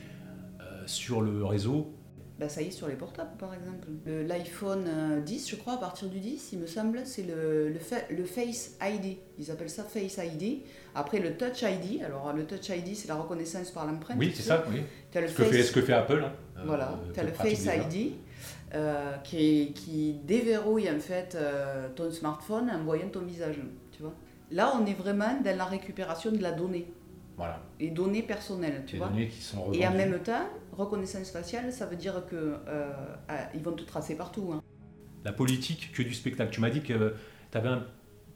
[0.61, 1.93] euh, sur le réseau.
[2.39, 3.89] Bah ça y est sur les portables par exemple.
[4.05, 7.71] Le- L'iPhone euh, 10, je crois, à partir du 10, il me semble, c'est le,
[7.71, 9.17] le, fa- le Face ID.
[9.39, 10.59] Ils appellent ça Face ID.
[10.95, 14.19] Après le Touch ID, alors le Touch ID c'est la reconnaissance par l'empreinte.
[14.21, 14.83] Oui, c'est ça, oui.
[15.11, 16.23] T'as le Ce que, fait, ce que fait Apple.
[16.27, 17.77] hein, euh, Voilà, tu as le Face déjà.
[17.77, 18.13] ID
[18.75, 23.57] euh, qui, qui déverrouille en fait euh, ton smartphone en voyant ton visage.
[23.93, 24.13] Tu vois
[24.51, 26.87] Là, on est vraiment dans la récupération de la donnée,
[27.37, 28.85] Voilà, les données personnelles.
[28.87, 29.79] Tu les vois données qui sont revendues.
[29.81, 32.37] Et en même temps, reconnaissance faciale, ça veut dire que
[32.69, 32.93] euh,
[33.29, 34.53] ah, ils vont te tracer partout.
[34.55, 34.63] hein.
[35.25, 36.51] La politique que du spectacle.
[36.53, 37.15] Tu m'as dit que
[37.51, 37.85] tu avais un...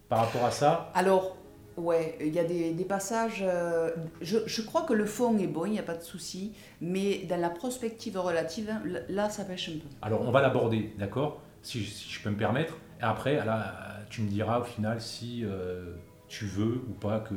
[0.09, 1.37] Par rapport à ça, Alors,
[1.77, 3.45] ouais, il y a des, des passages.
[3.47, 6.53] euh, je, je crois que le fond est bon, il n'y a pas de souci,
[6.81, 8.73] mais dans la prospective relative,
[9.09, 9.87] là, ça pêche un peu.
[10.03, 11.41] alors on va l'aborder, d'accord?
[11.63, 12.77] Si, je- si je peux me permettre.
[13.01, 15.95] Et après, là, tu me diras au final si euh,
[16.29, 17.35] tu veux ou pas que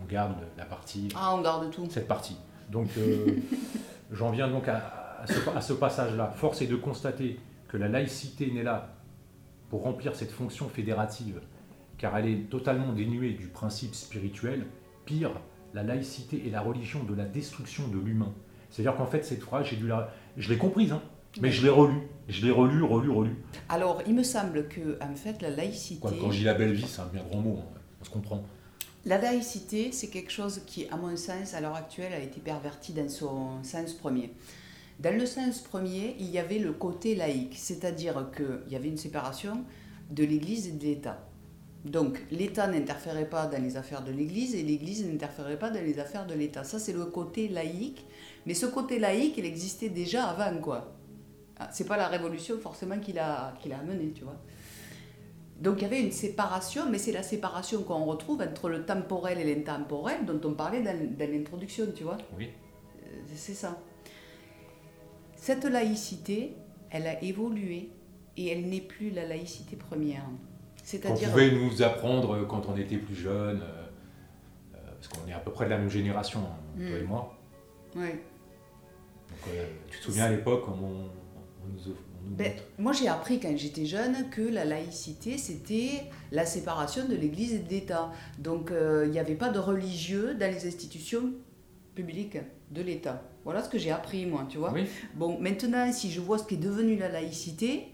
[0.00, 1.86] on garde la partie Ah, on garde tout.
[1.90, 2.36] cette partie.
[2.70, 3.26] Donc, euh,
[4.12, 6.30] j'en viens donc à, à ce, à ce passage-là.
[6.36, 8.94] Force est de constater que la laïcité n'est là
[9.70, 11.40] pour remplir cette fonction fédérative,
[11.98, 14.66] car elle est totalement dénuée du principe spirituel.
[15.06, 15.32] Pire,
[15.74, 18.32] la laïcité est la religion de la destruction de l'humain.
[18.70, 20.10] C'est-à-dire qu'en fait, cette phrase, j'ai dû la...
[20.36, 21.02] je l'ai comprise, hein,
[21.40, 22.00] mais je l'ai relue.
[22.28, 23.36] Je l'ai relue, relue, relue.
[23.68, 26.00] Alors, il me semble que, en fait, la laïcité.
[26.00, 28.10] Quoi, quand je dis la belle vie, c'est un bien grand mot, hein, on se
[28.10, 28.42] comprend.
[29.04, 32.92] La laïcité, c'est quelque chose qui, à mon sens, à l'heure actuelle, a été perverti
[32.92, 34.32] dans son sens premier.
[34.98, 38.96] Dans le sens premier, il y avait le côté laïque, c'est-à-dire qu'il y avait une
[38.96, 39.64] séparation
[40.10, 41.28] de l'Église et de l'État.
[41.84, 46.00] Donc l'État n'interférait pas dans les affaires de l'Église et l'Église n'interférait pas dans les
[46.00, 46.64] affaires de l'État.
[46.64, 48.04] Ça, c'est le côté laïque.
[48.44, 50.95] Mais ce côté laïque, il existait déjà avant, quoi.
[51.58, 54.36] Ah, c'est pas la révolution forcément qui l'a amené, tu vois.
[55.60, 59.38] Donc il y avait une séparation, mais c'est la séparation qu'on retrouve entre le temporel
[59.38, 62.18] et l'intemporel dont on parlait dans, l'introduction, tu vois.
[62.36, 62.50] Oui.
[63.02, 63.78] Euh, c'est ça.
[65.34, 66.56] Cette laïcité,
[66.90, 67.90] elle a évolué
[68.36, 70.24] et elle n'est plus la laïcité première.
[70.84, 71.28] C'est-à-dire.
[71.28, 73.86] Vous pouvez nous apprendre quand on était plus jeune, euh,
[74.74, 77.06] euh, parce qu'on est à peu près de la même génération, toi et hmm.
[77.06, 77.34] moi.
[77.94, 78.10] Oui.
[78.10, 79.54] Donc,
[79.90, 81.08] tu te souviens à l'époque comment
[81.66, 81.96] on, nous,
[82.36, 87.54] ben, moi, j'ai appris quand j'étais jeune que la laïcité, c'était la séparation de l'Église
[87.54, 88.10] et de l'État.
[88.38, 91.32] Donc, euh, il n'y avait pas de religieux dans les institutions
[91.94, 92.38] publiques
[92.70, 93.22] de l'État.
[93.44, 94.74] Voilà ce que j'ai appris, moi, tu vois.
[95.14, 97.86] Bon, maintenant, si je vois ce qui est devenu la laïcité,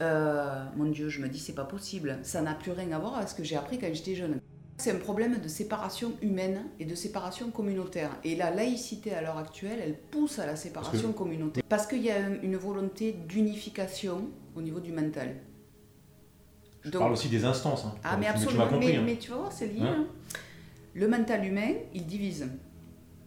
[0.00, 2.18] euh, mon Dieu, je me dis, c'est pas possible.
[2.22, 4.40] Ça n'a plus rien à voir avec ce que j'ai appris quand j'étais jeune.
[4.78, 8.10] C'est un problème de séparation humaine et de séparation communautaire.
[8.24, 11.62] Et la laïcité à l'heure actuelle, elle pousse à la séparation communautaire.
[11.68, 15.36] Parce qu'il y a une volonté d'unification au niveau du mental.
[16.82, 17.84] Je parle aussi des instances.
[17.84, 17.94] Hein.
[18.04, 18.66] Ah, mais absolument.
[18.78, 19.16] mais, hein.
[19.18, 19.80] tu vas voir, c'est lié.
[19.80, 20.06] Hein.
[20.94, 22.48] le mental humain, il divise.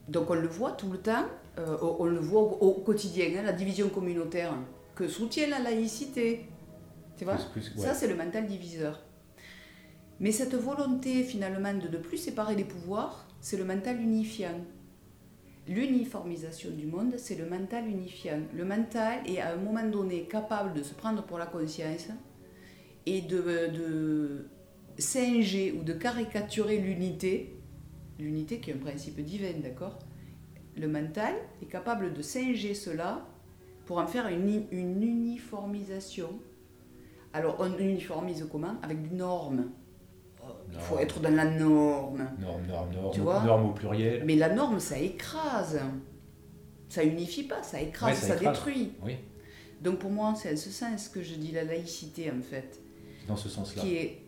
[0.07, 1.25] Donc on le voit tout le temps,
[1.57, 4.53] euh, on le voit au, quotidien, la division communautaire
[4.95, 6.47] que soutient la laïcité.
[7.17, 7.37] Tu vois?
[7.77, 9.01] Ça, c'est le mental diviseur.
[10.19, 14.59] Mais cette volonté finalement de ne plus séparer les pouvoirs, c'est le mental unifiant.
[15.67, 18.41] L'uniformisation du monde, c'est le mental unifiant.
[18.53, 22.07] Le mental est à un moment donné capable de se prendre pour la conscience
[23.05, 24.45] et de,
[24.97, 27.55] singer ou de caricaturer l'unité,
[28.19, 29.99] l'unité qui est un principe divin, d'accord?
[30.75, 33.25] Le mental est capable de singer cela
[33.85, 36.39] pour en faire une, une uniformisation.
[37.31, 38.75] Alors on uniformise comment?
[38.81, 39.71] Avec des normes
[40.73, 42.29] il faut être dans la norme.
[42.39, 43.13] Norme, norme, norme.
[43.13, 44.23] Tu vois norme au pluriel.
[44.25, 45.79] Mais la norme, ça écrase.
[46.89, 48.93] Ça unifie pas, ça écrase, ça, détruit.
[49.03, 49.17] Oui.
[49.81, 52.79] Donc pour moi, c'est en ce sens que je dis la laïcité, en fait.
[53.27, 53.81] Dans ce sens-là.
[53.81, 54.21] Qui est,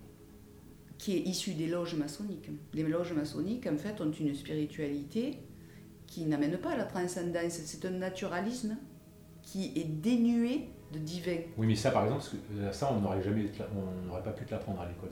[0.97, 2.49] qui est issue des loges maçonniques.
[2.73, 5.39] Les loges maçonniques, en fait, ont une spiritualité
[6.05, 7.53] qui n'amène pas à la transcendance.
[7.65, 8.77] C'est un naturalisme
[9.41, 11.37] qui est dénué de divin.
[11.57, 12.23] Oui, mais ça, par exemple,
[12.71, 15.09] ça, on n'aurait jamais, on n'aurait pas pu te l'apprendre à l'école.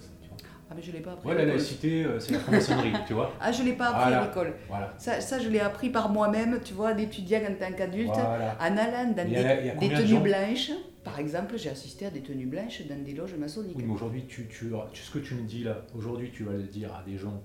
[0.70, 1.28] Ah, mais je l'ai pas appris.
[1.28, 3.34] Ouais, la laïcité, c'est la franc-maçonnerie, tu vois.
[3.42, 4.54] Ah, je l'ai pas appris à l'école.
[4.68, 4.94] Voilà.
[4.98, 8.12] Ça, ça, je l'ai appris par moi-même, tu vois, d'étudiant en tant qu'adulte.
[8.12, 10.72] En allant dans des, tenues blanches.
[11.04, 13.78] Par exemple, j'ai assisté à des tenues blanches dans des loges maçonniques.
[13.78, 16.64] Oui, mais aujourd'hui, tu, tu, ce que tu me dis là, aujourd'hui, tu vas le
[16.64, 17.42] dire à des gens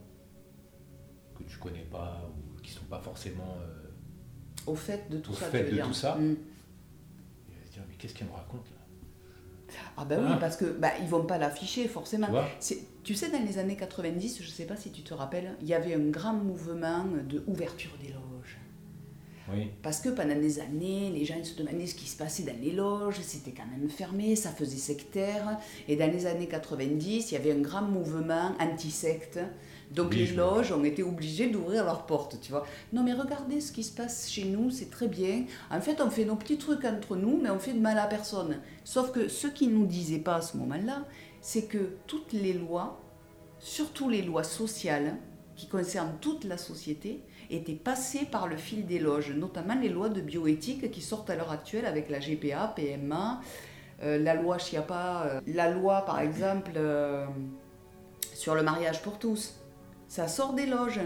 [1.35, 3.57] que tu connais pas ou qui sont pas forcément.
[3.63, 5.47] Euh, au fait de tout au ça.
[5.47, 6.17] Au fait de tout ça.
[6.17, 6.37] Mm.
[7.49, 8.67] Il va se dire, mais qu'est-ce qu'elle me raconte
[9.97, 10.39] ah ben oui, ah.
[10.41, 12.29] parce que bah, ils vont pas l'afficher forcément.
[13.03, 15.75] Tu, sais, dans les années 90, je sais pas si tu te rappelles, il y
[15.75, 18.59] avait un grand mouvement de ouverture des loges.
[19.53, 19.71] Oui.
[19.83, 22.73] Parce que pendant des années, les gens se demandaient ce qui se passait dans les
[22.73, 25.59] loges, c'était quand même fermé, ça faisait sectaire.
[25.87, 29.39] Et dans les années 90, il y avait un grand mouvement anti-secte
[29.91, 32.67] donc les loges ont été obligées d'ouvrir leurs portes, tu vois.
[32.93, 35.45] Non mais regardez ce qui se passe chez nous, c'est très bien.
[35.71, 38.07] En fait, on fait nos petits trucs entre nous, mais on fait de mal à
[38.07, 38.61] personne.
[38.85, 41.05] Sauf que ce qu'ils ne nous disaient pas à ce moment-là,
[41.41, 43.01] c'est que toutes les lois,
[43.59, 45.17] surtout les lois sociales,
[45.57, 50.09] qui concernent toute la société, étaient passées par le fil des loges, notamment les lois
[50.09, 53.41] de bioéthique qui sortent à l'heure actuelle avec la GPA, PMA,
[54.03, 57.27] euh, la loi Chiapa, euh, la loi par exemple euh,
[58.33, 59.55] sur le mariage pour tous
[60.15, 61.01] ça sort des loges.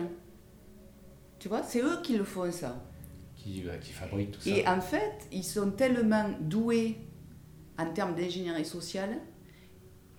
[1.38, 2.84] Tu vois, c'est eux qui le font, ça.
[3.34, 4.50] Qui, euh, qui fabriquent tout ça.
[4.50, 6.98] Et en fait, ils sont tellement doués
[7.78, 9.16] en termes d'ingénierie sociale.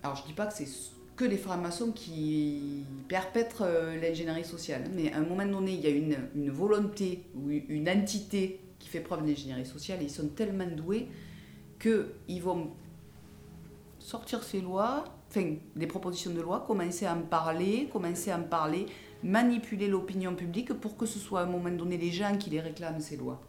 [0.02, 0.66] Alors, je dis pas que c'est
[1.14, 5.86] que les francs-maçons qui perpètrent euh, l'ingénierie sociale, mais à un moment donné, il y
[5.86, 10.30] a une, une volonté ou une entité qui fait preuve d'ingénierie sociale et ils sont
[10.30, 11.06] tellement doués
[11.78, 12.72] qu'ils vont
[14.00, 18.42] sortir ces lois, enfin, des propositions de loi, commencer à en parler, commencer à en
[18.42, 18.86] parler,
[19.22, 22.60] manipuler l'opinion publique pour que ce soit à un moment donné les gens qui les
[22.60, 23.40] réclament ces lois.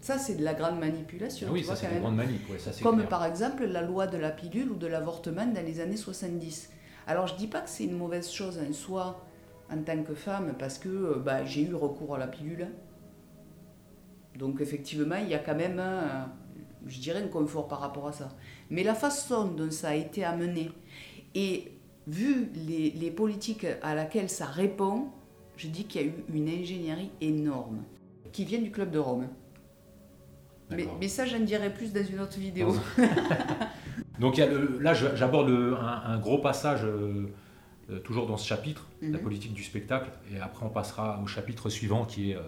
[0.00, 1.48] Ça, c'est de la grande manipulation.
[1.50, 4.70] Ah oui, ça, c'est grande manip, ça, Comme par exemple la loi de la pilule
[4.70, 6.70] ou de l'avortement dans les années 70.
[7.06, 9.24] Alors, je ne dis pas que c'est une mauvaise chose en soi,
[9.70, 12.68] en tant que femme, parce que euh, bah, j'ai eu recours à la pilule.
[14.36, 15.82] Donc, effectivement, il y a quand même,
[16.86, 18.28] je dirais, un confort par rapport à ça.
[18.70, 20.70] Mais la façon dont ça a été amené
[21.34, 21.72] et
[22.06, 25.08] vu les, les politiques à laquelle ça répond,
[25.56, 27.82] je dis qu'il y a eu une ingénierie énorme
[28.32, 29.28] qui vient du Club de Rome.
[31.00, 32.74] Mais, ça, j'en dirai plus dans une autre vidéo.
[34.20, 37.26] Donc il y a le- là, j'aborde un gros passage, euh,
[37.90, 39.20] euh, toujours dans ce chapitre, la Mhm.
[39.20, 42.40] politique du spectacle, et après on passera au chapitre suivant qui est euh,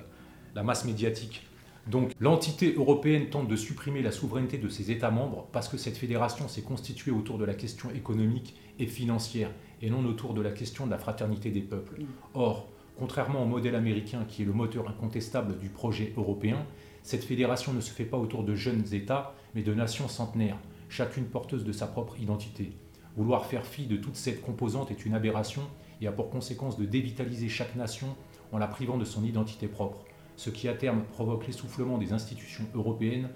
[0.54, 1.46] la masse médiatique.
[1.86, 5.96] Donc l'entité européenne tente de supprimer la souveraineté de ses États membres parce que cette
[5.96, 9.50] fédération s'est constituée autour de la question économique et financière
[9.82, 12.02] et non autour de la question de la fraternité des peuples.
[12.34, 16.66] Or, contrairement au modèle américain qui est le moteur incontestable du projet européen,
[17.02, 20.58] cette fédération ne se fait pas autour de jeunes États, mais de nations centenaires,
[20.90, 22.72] chacune porteuse de sa propre identité.
[23.16, 25.62] Vouloir faire fi de toute cette composante est une aberration
[26.00, 28.14] et a pour conséquence de dévitaliser chaque nation
[28.52, 30.04] en la privant de son identité propre,
[30.40, 33.29] ce qui à terme provoque l'essoufflement des institutions européennes.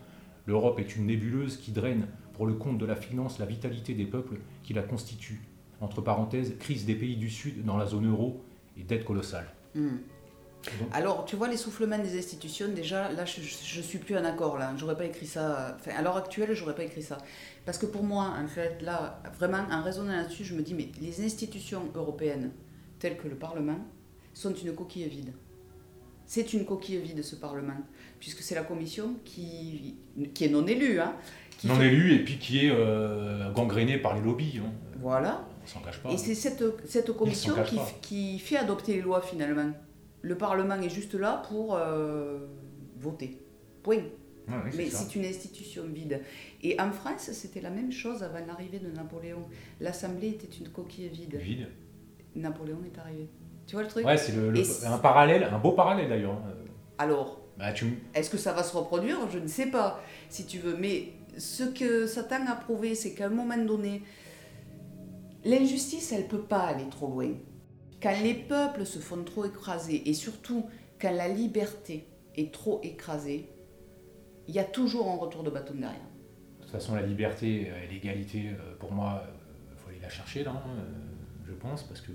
[0.47, 4.07] L'Europe est une nébuleuse qui draine pour le compte de la finance la vitalité des
[4.07, 5.43] peuples qui la constituent.
[5.83, 8.43] Entre parenthèses, crise des pays du Sud dans la zone euro
[8.79, 9.47] et dette colossale.
[9.75, 9.99] Hmm.
[10.81, 14.57] Donc- Alors, tu vois, l'essoufflement des institutions, déjà, là, je, je suis plus en accord,
[14.57, 14.73] là.
[14.79, 15.77] J'aurais pas écrit ça.
[15.79, 17.19] Enfin, à l'heure actuelle, j'aurais pas écrit ça.
[17.67, 20.89] Parce que pour moi, en fait, là, vraiment, en raisonnant là-dessus, je me dis, mais
[21.03, 22.51] les institutions européennes,
[22.99, 23.79] telles que le Parlement,
[24.33, 25.35] sont une coquille vide.
[26.27, 27.77] C'est une coquille vide, ce Parlement,
[28.19, 29.97] puisque c'est la Commission qui,
[30.35, 31.15] qui est non élue, hein.
[31.59, 34.61] qui Non fait- élu et puis qui est euh, gangréné par les lobbies.
[34.65, 34.73] hein.
[35.01, 35.47] Voilà.
[35.63, 36.11] On s'en cache pas.
[36.11, 39.71] Et c'est cette, cette commission qui, qui fait adopter les lois finalement.
[40.23, 42.39] Le Parlement est juste là pour euh,
[42.99, 43.39] voter.
[43.83, 43.97] Point.
[44.47, 46.21] Ouais, c'est Mais c'est une institution vide.
[46.63, 49.43] Et en France, c'était la même chose avant l'arrivée de Napoléon.
[49.81, 51.37] L'Assemblée était une coquille vide.
[51.37, 51.69] Vide.
[52.35, 53.29] Napoléon est arrivé.
[53.67, 56.39] Tu vois le truc Ouais, c'est le, le- un parallèle, un beau parallèle d'ailleurs.
[56.99, 59.19] Alors, Bah, tu, est-ce que ça va se reproduire?
[59.31, 60.77] Je ne sais pas, si tu veux.
[60.77, 64.03] Mais ce que Satan a prouvé, c'est qu'à un moment donné,
[65.45, 67.31] l'injustice, elle ne peut pas aller trop loin.
[68.03, 70.67] Quand les peuples se font trop écraser, et surtout
[71.01, 73.49] quand la liberté est trop écrasée,
[74.47, 76.01] il y a toujours un retour de bâton derrière.
[76.59, 79.23] de toute façon, la liberté et l'égalité, euh, pour moi,
[79.71, 80.83] il faut aller la chercher là, hein, euh,
[81.55, 82.13] je pense, parce qu'on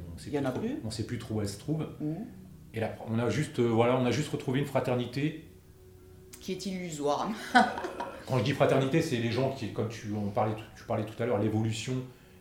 [0.86, 1.88] on sait plus trop où elle se trouve.
[2.73, 5.45] Et là, on a juste, euh, voilà, on a juste retrouvé une fraternité.
[6.39, 7.30] Qui est illusoire.
[8.28, 11.21] Quand je dis fraternité, c'est les gens qui, comme tu, on parlait, tu parlais tout
[11.21, 11.95] à l'heure, l'évolution,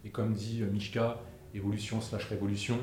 [0.04, 1.18] et comme dit euh, Mishka,
[1.54, 2.78] évolution slash révolution.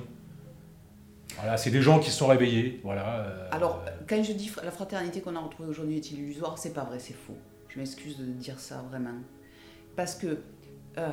[1.37, 3.19] Voilà, c'est des gens qui se sont réveillés, voilà.
[3.19, 6.83] euh, Alors, quand je dis la fraternité qu'on a retrouvée aujourd'hui est illusoire, c'est pas
[6.83, 7.37] vrai, c'est faux.
[7.69, 9.19] Je m'excuse de dire ça vraiment.
[9.95, 10.39] Parce que
[10.97, 11.09] euh,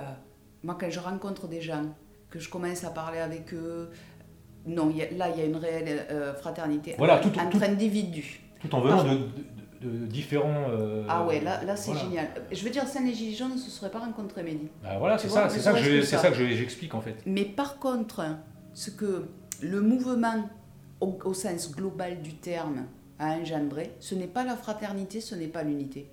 [0.62, 1.94] moi, quand je rencontre des gens,
[2.32, 3.90] que je commence à parler avec eux,
[4.66, 7.38] non, il y a- là, il y a une réelle euh, fraternité Voilà, entre, tout-
[7.38, 8.40] entre tout- individus.
[8.60, 9.18] tout en venant de,
[9.82, 10.66] de- de différents.
[10.70, 12.06] euh, Ah ouais, là, là c'est voilà.
[12.06, 12.28] génial.
[12.50, 14.68] Je veux dire, sans les Gilets jaunes, ne se serait pas rencontrés, Mehdi.
[14.82, 16.18] Bah voilà, c'est ça, c'est ça ça.
[16.18, 17.16] ça que je- j'explique en fait.
[17.26, 18.24] Mais par contre,
[18.72, 19.26] ce que
[19.60, 20.48] le mouvement,
[21.00, 22.86] au, au sens global du terme,
[23.18, 26.08] a engendré, ce n'est pas la fraternité, ce n'est pas l'unité.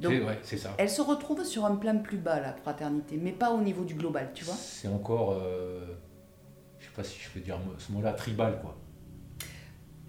[0.00, 0.74] Donc, C'est ouais, c'est ça.
[0.78, 3.94] elle se retrouve sur un plan plus bas, la fraternité, mais pas au niveau du
[3.94, 4.54] global, tu vois.
[4.54, 5.84] C'est encore, euh,
[6.78, 8.76] je sais pas si je peux dire ce mot-là, tribal quoi.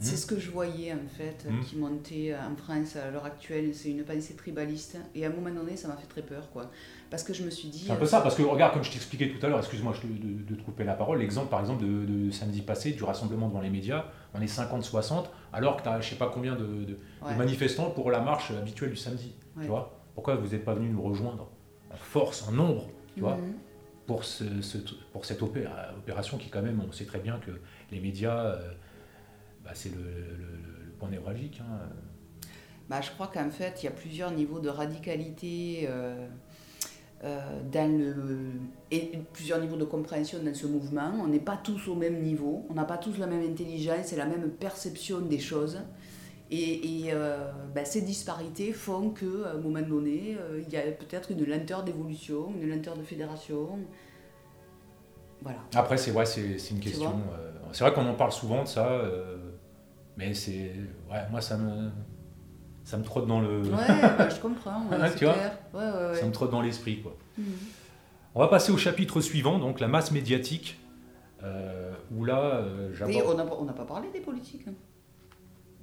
[0.04, 0.17] C'est Hmm.
[0.17, 1.60] ce que je voyais en fait, Hmm.
[1.63, 3.69] qui montait en France à l'heure actuelle.
[3.75, 4.97] C'est une pensée tribaliste.
[5.13, 6.71] Et à un moment donné, ça m'a fait très peur, quoi.
[7.12, 7.84] Parce que je me suis dit.
[7.86, 9.93] C'est un peu euh, ça, parce que regarde, comme je t'expliquais tout à l'heure, excuse-moi
[10.04, 13.47] de, de te couper la parole, l'exemple par exemple de, de samedi passé, du rassemblement
[13.47, 16.65] devant les médias, on est 50-60, alors que tu as je sais pas combien de,
[16.65, 17.36] de- de ouais.
[17.36, 19.34] manifestants pour la marche habituelle du samedi.
[19.58, 19.63] Ouais.
[19.63, 21.50] Tu vois Pourquoi vous n'êtes pas venu nous rejoindre
[21.91, 23.54] en force, en nombre, tu vois Mhm.
[24.08, 24.78] pour, ce- ce-
[25.12, 25.67] pour cette opé-
[25.98, 27.52] opération qui quand même, on sait très bien que
[27.91, 28.72] les médias, euh,
[29.63, 31.62] bah, c'est le, le- le- le point névralgique.
[31.62, 31.89] hein.
[32.89, 36.28] Bah, je crois qu'en fait, il y a plusieurs niveaux de radicalité euh, euh,
[37.24, 38.16] dans le,
[38.90, 41.12] et plusieurs niveaux de compréhension dans ce mouvement.
[41.22, 44.16] On n'est pas tous au même niveau, on n'a pas tous la même intelligence et
[44.16, 45.80] la même perception des choses.
[46.54, 50.82] Et, et, euh, bah, ces disparités font qu'à un moment donné, euh, il y a
[50.82, 53.80] peut-être une lenteur d'évolution, une lenteur de fédération.
[55.42, 55.60] Voilà.
[55.74, 57.22] Après, c'est c'est une question.
[57.34, 59.38] euh, c'est vrai qu'on en parle souvent de ça, euh,
[60.17, 60.74] mais c'est.
[61.10, 61.90] Ouais, moi, ça me.
[62.92, 63.62] Ça me trotte dans le.
[63.62, 63.71] Ouais,
[64.17, 65.58] bah, je comprends, ouais, c'est tu vois clair.
[65.73, 66.15] Ouais, ouais, ouais.
[66.19, 67.15] Ça me trotte dans l'esprit, quoi.
[67.37, 67.46] Mhm.
[68.35, 70.77] On va passer au chapitre suivant, donc la masse médiatique,
[71.42, 74.65] euh, où là, euh, on n'a pas- on n'a pas parlé des politiques.
[74.67, 74.73] hein.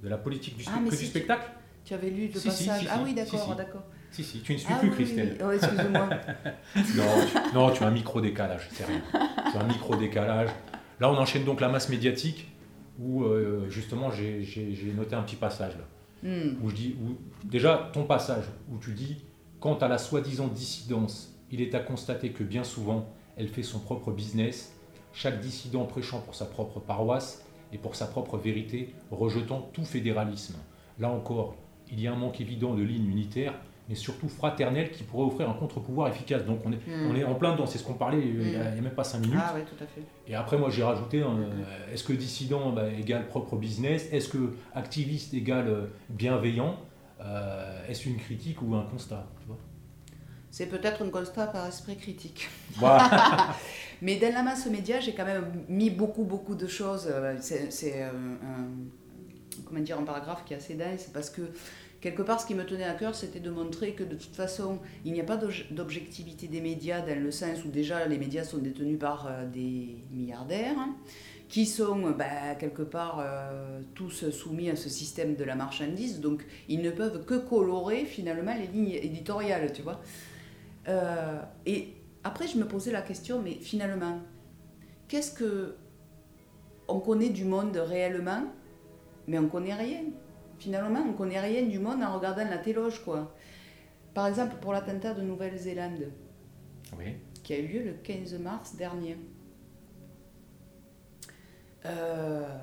[0.03, 1.49] de la politique du, Ah, spe- que si, du tu- spectacle.
[1.83, 3.55] Tu avais lu le Si, passage si, Ah oui, d'accord, si.
[3.57, 3.83] d'accord.
[4.11, 5.37] Si, si, tu ne suis Ah plus, oui, Christelle.
[5.39, 5.45] oui.
[5.45, 6.09] Oh, excuse-moi.
[6.95, 7.03] Non,
[7.49, 9.01] tu, non, tu as un micro-décalage, c'est rien.
[9.51, 10.49] Tu as un micro-décalage.
[11.01, 12.49] Là, on enchaîne donc la masse médiatique,
[12.99, 15.83] où euh, justement, j'ai noté un petit passage là.
[16.21, 16.55] Hmm.
[17.45, 19.23] déjà ton passage où tu dis,
[19.59, 23.07] quant à la soi-disant dissidence, il est à constater que bien souvent,
[23.37, 24.73] elle fait son propre business,
[25.13, 30.55] chaque dissident prêchant pour sa propre paroisse et pour sa propre vérité, rejetant tout fédéralisme.
[30.99, 31.55] Là encore,
[31.91, 33.53] il y a un manque évident de lignes unitaires,
[33.89, 36.45] mais surtout fraternelles qui pourraient offrir un contre-pouvoir efficace.
[36.45, 37.09] Donc on est, Hmm.
[37.11, 38.91] on est en plein dedans, c'est ce qu'on parlait il n'y a, y a même
[38.93, 39.39] pas cinq minutes.
[39.41, 40.01] Ah oui, tout à fait.
[40.27, 41.27] Et après, moi, j'ai rajouté, euh,
[41.91, 44.07] est-ce que dissident bah, égale propre business?
[44.11, 46.77] Est-ce que activiste égale euh, bienveillant?
[47.21, 49.57] Euh, Est-ce une critique ou un constat tu vois?
[50.51, 52.47] C'est peut-être un constat par esprit critique.
[52.77, 53.53] Voilà.
[54.01, 57.07] Mais dans la masse média, j'ai quand même mis beaucoup, beaucoup de choses.
[57.11, 61.41] Euh, C'est c'est, euh, un, comment dire, un paragraphe qui est assez dense parce que
[62.01, 64.79] quelque part, ce qui me tenait à cœur, c'était de montrer que de toute façon,
[65.05, 68.43] il n'y a pas d'obj- d'objectivité des médias dans le sens où déjà les médias
[68.43, 70.95] sont détenus par euh, des milliardaires hein,
[71.49, 76.19] qui sont euh, bah, quelque part euh, tous soumis à ce système de la marchandise.
[76.19, 79.99] Donc, ils ne peuvent que colorer finalement les lignes éditoriales, tu vois.
[81.67, 81.93] Et
[82.23, 84.19] après, je me posais la question, mais finalement,
[85.07, 85.75] qu'est-ce que
[86.87, 88.43] on connaît du monde réellement,
[89.27, 90.05] mais on connaît rien.
[90.59, 93.33] Finalement, on connaît rien du monde en regardant la téloge, quoi.
[94.13, 96.11] Par exemple, pour l'attentat de Nouvelle-Zélande,
[96.97, 97.15] oui.
[97.43, 99.17] qui a eu lieu le 15 mars dernier.
[101.85, 102.57] Euh,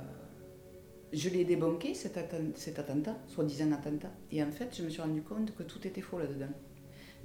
[1.12, 5.01] je l'ai débunké, cet, atten- cet attentat, soi-disant attentat, et en fait, je me suis
[5.01, 6.53] rendu compte que tout était faux là-dedans.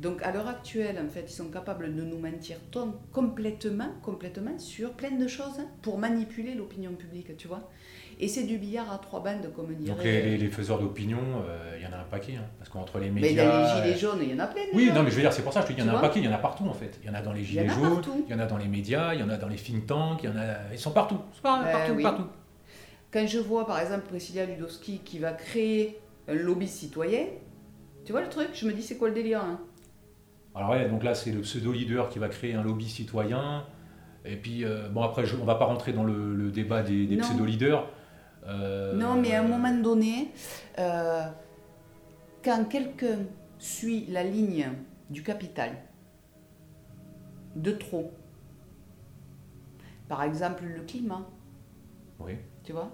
[0.02, 2.58] Donc, à l'heure actuelle, en fait, ils sont capables de nous mentir
[3.12, 7.70] complètement, complètement sur plein de choses hein, pour manipuler l'opinion publique, tu vois.
[8.20, 9.95] Et c'est du billard à trois bandes, comme dirait.
[9.95, 12.36] Donc les, les- les faiseurs d'opinion, euh, il y en a un paquet.
[12.36, 13.45] hein, parce qu'entre les Mais médias...
[13.45, 14.62] dans les gilets jaunes, il y en a plein.
[14.74, 15.89] Oui, non, mais je veux dire, c'est pour ça que je te dis, il y
[15.91, 16.99] en a un paquet, il y en a partout en fait.
[17.04, 18.24] Il y en a dans les gilets jaunes, partout.
[18.28, 20.22] il y en a dans les médias, il y en a dans les think tanks,
[20.24, 20.72] il y en a...
[20.72, 21.18] Ils sont partout.
[21.32, 22.04] Ils sont par- Ben partout, oui.
[22.04, 22.26] partout.
[23.12, 27.26] Quand je vois par exemple Priscilla Ludowski qui va créer un lobby citoyen,
[28.06, 28.49] tu vois le truc?
[28.54, 29.60] Je me dis c'est quoi le délire hein?
[30.56, 33.66] Alors ouais, donc là c'est le pseudo-leader qui va créer un lobby citoyen.
[34.24, 37.18] Et puis, euh, bon après, je, on va pas rentrer dans le, le débat des,
[37.18, 37.88] pseudo-leaders.
[38.45, 40.32] Euh, Non, mais à un moment donné,
[40.78, 41.24] euh,
[42.43, 43.20] quand quelqu'un
[43.58, 44.68] suit la ligne
[45.10, 45.72] du capital
[47.56, 48.12] de trop,
[50.08, 51.28] par exemple le climat,
[52.20, 52.34] Oui,
[52.64, 52.91] tu vois,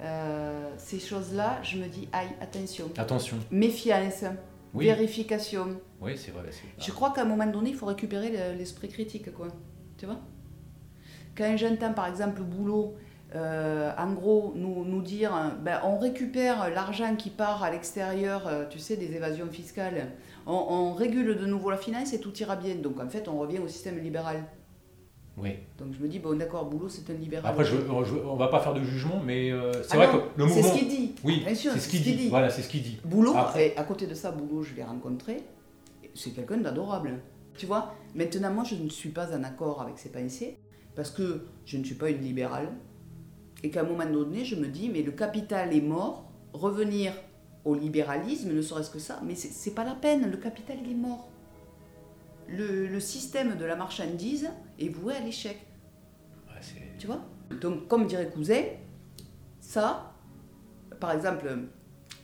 [0.00, 3.36] euh, ces choses-là, je me dis aïe, attention, attention.
[3.50, 4.24] méfiance,
[4.74, 5.80] Oui, vérification.
[6.00, 6.44] Oui c'est vrai.
[6.50, 9.48] c'est- Je crois qu'à un moment donné, il faut récupérer le- l'esprit critique, quoi.
[9.98, 10.18] Tu vois?
[11.36, 12.94] Quand j'entends, par exemple, Boulot,
[13.34, 18.46] euh, en gros, nous, nous dire, euh, ben, on récupère l'argent qui part à l'extérieur,
[18.48, 20.08] euh, tu sais, des évasions fiscales,
[20.46, 22.74] on, on régule de nouveau la finance et tout ira bien.
[22.76, 24.44] Donc, en fait, on revient au système libéral.
[25.36, 25.50] Oui.
[25.78, 27.50] Donc, je me dis, bon, d'accord, Boulot, c'est un libéral.
[27.50, 30.12] Après, je, je- on va pas faire de jugement, mais euh, c'est Ah vrai non,
[30.12, 30.74] que le C'est mouvement.
[30.74, 31.14] ce qu'il dit.
[31.22, 32.28] Oui, Bien sûr, c'est ce qu'il dit.
[32.28, 32.98] Voilà, c'est ce qu'il dit.
[33.04, 35.36] Boulot, Après- et à côté de ça, Boulot, je l'ai rencontré,
[36.14, 37.20] c'est quelqu'un d'adorable.
[37.56, 40.58] Tu vois Maintenant, moi, je ne suis pas en accord avec ses pensées,
[40.96, 42.72] parce que je ne suis pas une libérale,
[43.62, 47.12] et qu'à un moment donné, je me dis, mais le capital est mort, revenir
[47.64, 50.94] au libéralisme, ne serait-ce que ça, mais c'est pas la peine, le capital, il est
[50.94, 51.28] mort.
[52.48, 55.58] Le, le système de la marchandise est voué à l'échec.
[56.48, 56.60] Ouais,
[56.98, 57.20] Tu vois?
[57.60, 58.62] Donc, comme dirait Cousin,
[59.60, 60.14] ça,
[60.98, 61.68] par exemple,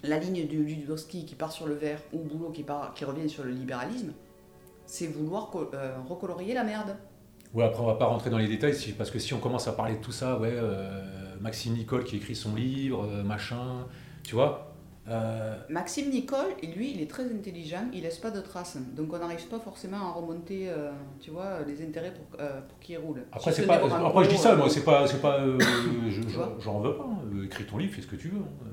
[0.08, 3.28] la ligne de Ludowski qui part sur le vert ou Boulot qui, part, qui revient
[3.28, 4.12] sur le libéralisme,
[4.86, 6.96] c'est vouloir euh, recolorier la merde.
[7.54, 9.72] Ouais, après, on va pas rentrer dans les détails, parce que si on commence à
[9.72, 13.86] parler de tout ça, ouais, euh, Maxime Nicole qui écrit son livre, euh, machin,
[14.22, 14.72] tu vois.
[15.70, 18.76] Maxime Nicole, lui, il est très intelligent, il laisse pas de traces.
[18.96, 20.68] Donc on n'arrive pas forcément à remonter,
[21.20, 23.22] tu vois, les intérêts pour, pour qu'il roule.
[23.30, 25.44] après, Si c'est ce pas, après, je dis ça, moi, c'est pas, c'est pas,
[26.10, 27.04] je- j'en veux pas.
[27.08, 27.42] hein.
[27.44, 28.40] Écris ton livre, fais ce que tu veux.
[28.40, 28.66] hein.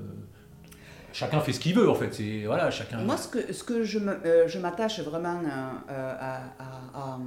[1.14, 2.12] Chacun fait ce qu'il veut, en fait.
[2.12, 2.98] C'est voilà, chacun.
[2.98, 6.90] Moi, ce que, ce que je me- euh, je m'attache vraiment euh, euh, à, à-
[6.94, 7.18] à-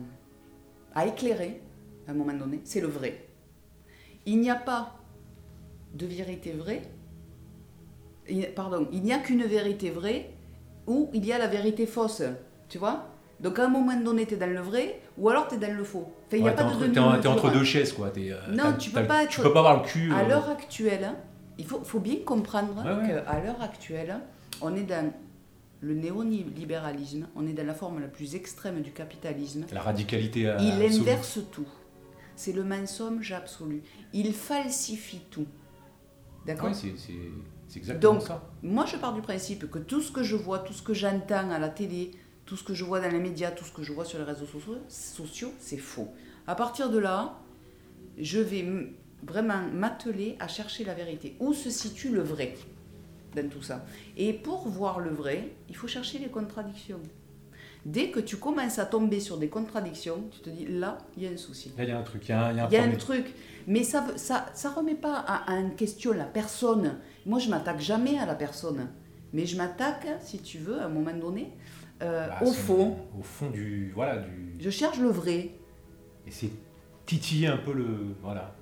[0.93, 1.61] à éclairer,
[2.07, 3.25] à un moment donné, c'est le vrai.
[4.25, 4.93] Il n'y a pas
[5.93, 6.81] de vérité vraie,
[8.29, 10.31] il- pardon, il n'y a qu'une vérité vraie
[10.85, 12.23] ou il y a la vérité fausse,
[12.69, 13.07] tu vois?
[13.39, 15.73] Donc à un moment donné, tu es dans le vrai ou alors tu es dans
[15.75, 16.11] le faux.
[16.27, 18.09] Enfin, il n'y Ouais, a t'es pas de t'es en- t'es entre deux chaises, quoi.
[18.09, 20.11] T'es, Non, tu peux pas Tu peux pas avoir le cul.
[20.13, 21.15] À l'heure actuelle, hein,
[21.57, 23.23] il faut, faut bien comprendre Ouais, ouais.
[23.23, 24.19] qu'à l'heure actuelle,
[24.61, 25.11] on est dans
[25.81, 29.65] le néolibéralisme, on est dans la forme la plus extrême du capitalisme.
[29.71, 30.47] La radicalité.
[30.47, 31.01] euh, Il absolue.
[31.01, 31.67] inverse tout.
[32.35, 33.81] C'est le mensonge absolu.
[34.13, 35.47] Il falsifie tout.
[36.45, 38.49] D'accord Ouais, c'est, exactement Donc, ça.
[38.63, 41.49] Moi, je pars du principe que tout ce que je vois, tout ce que j'entends
[41.51, 42.11] à la télé,
[42.45, 44.23] tout ce que je vois dans les médias, tout ce que je vois sur les
[44.25, 46.07] réseaux sociaux, c'est faux.
[46.47, 47.37] À partir de là,
[48.17, 48.65] je vais
[49.23, 51.35] vraiment m'atteler à chercher la vérité.
[51.39, 52.55] Où se situe le vrai
[53.35, 53.85] dans tout ça?
[54.15, 56.99] Et pour voir le vrai, il faut chercher les contradictions.
[57.85, 61.27] Dès que tu commences à tomber sur des contradictions, tu te dis là, il y
[61.27, 61.71] a un souci.
[61.77, 62.73] Là, il y a un truc, il y a un, il y a un Il
[62.73, 62.97] y a un problème.
[63.23, 63.33] truc.
[63.65, 66.97] Mais ça ne ça, ça remet pas en question la personne.
[67.25, 68.89] Moi, je m'attaque jamais à la personne.
[69.33, 71.53] Mais je m'attaque, si tu veux, à un moment donné,
[72.01, 72.97] euh, Bah, au fond.
[73.17, 73.91] Au fond du.
[73.95, 74.53] Voilà, du.
[74.59, 75.51] Je cherche le vrai.
[76.25, 76.49] Et c'est
[77.05, 77.85] titiller un peu le.
[78.21, 78.53] Voilà.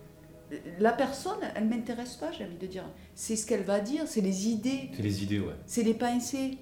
[0.79, 2.83] La personne, elle m'intéresse pas, j'ai envie de dire.
[3.13, 5.53] C'est ce qu'elle va dire, c'est les idées, C'est les idées, ouais.
[5.65, 6.57] c'est les pensées.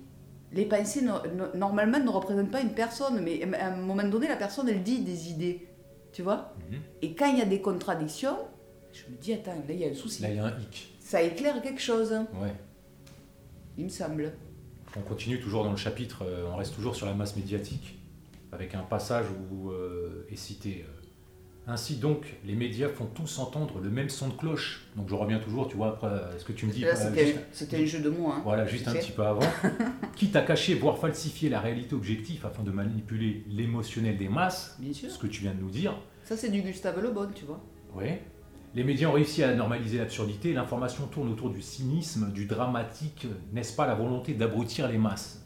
[0.52, 4.28] Les pensées, no- no- normalement, ne représentent pas une personne, mais à un moment donné,
[4.28, 5.68] la personne, elle dit des idées.
[6.12, 6.54] Tu vois?
[6.70, 6.80] Mhm.
[7.02, 8.38] Et quand il y a des contradictions,
[8.91, 10.22] je me dis, attends, là, il y a un souci.
[10.22, 10.94] Là, il y a un hic.
[11.00, 12.54] Ça éclaire quelque chose, Ouais.
[13.78, 14.34] il me semble.
[14.96, 17.98] On continue toujours dans le chapitre, euh, on reste toujours sur la masse médiatique,
[18.52, 21.02] avec un passage où euh, est cité euh,
[21.66, 24.86] Ainsi donc, les médias font tous entendre le même son de cloche.
[24.97, 26.84] Donc je reviens toujours, tu vois, après euh, ce que tu me dis.
[26.84, 26.93] Euh,
[27.53, 28.28] c'était un jeu de mots.
[28.28, 28.41] Hein.
[28.43, 28.99] Voilà, juste un sais.
[28.99, 29.39] petit peu avant.
[30.18, 34.91] Quitte à cacher, voire falsifier la réalité objective afin de manipuler l'émotionnel des masses, Bien
[34.91, 35.09] sûr.
[35.09, 35.95] ce que tu viens de nous dire.
[36.24, 37.61] Ça, c'est du Gustave Le Bon, tu vois.
[37.95, 38.07] Oui.
[38.76, 40.51] Les médias ont réussi à normaliser l'absurdité.
[40.51, 43.28] L'information tourne autour du cynisme, du dramatique.
[43.53, 45.45] N'est-ce pas la volonté d'abrutir les masses?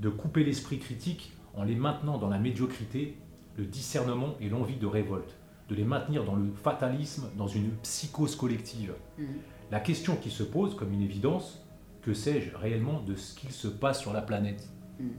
[0.00, 3.16] De couper l'esprit critique en les maintenant dans la médiocrité,
[3.56, 5.37] le discernement et l'envie de révolte.
[5.68, 8.94] De les maintenir dans le fatalisme, dans une psychose collective.
[9.18, 9.26] Mhm.
[9.70, 11.62] La question qui se pose, comme une évidence,
[12.00, 14.66] que sais-je réellement de ce qu'il se passe sur la planète
[14.98, 15.10] Mhm.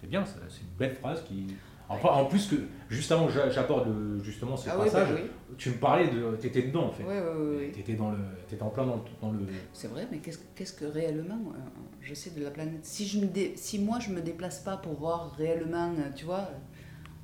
[0.00, 1.46] C'est bien, ça, c'est une belle phrase qui.
[1.88, 2.56] Enfin, en plus que,
[2.88, 3.88] juste avant que j'aborde
[4.22, 5.30] justement ce Ah oui, bah passage, oui.
[5.56, 6.36] tu me parlais de.
[6.36, 7.04] T'étais dedans en fait.
[7.04, 7.72] Oui, oui, oui.
[7.72, 8.18] T'étais dans le.
[8.48, 9.02] T'étais en plein dans le.
[9.20, 11.58] dans le- C'est vrai, mais qu'est-ce qu'est-ce que réellement euh,
[12.00, 12.84] je sais de la planète?
[12.84, 16.24] Si, je me dé- si moi je me déplace pas pour voir réellement, euh, tu
[16.24, 16.48] vois,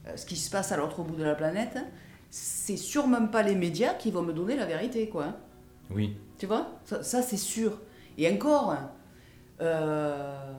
[0.07, 1.77] euh, ce qui se passe à l'autre bout de la planète,
[2.35, 5.35] c'est sûrement pas les médias qui vont me donner la vérité, quoi.
[5.91, 6.17] Oui.
[6.39, 6.67] Tu vois?
[6.87, 7.79] Ça, ça, c'est sûr.
[8.17, 8.75] Et encore,
[9.61, 10.53] euh,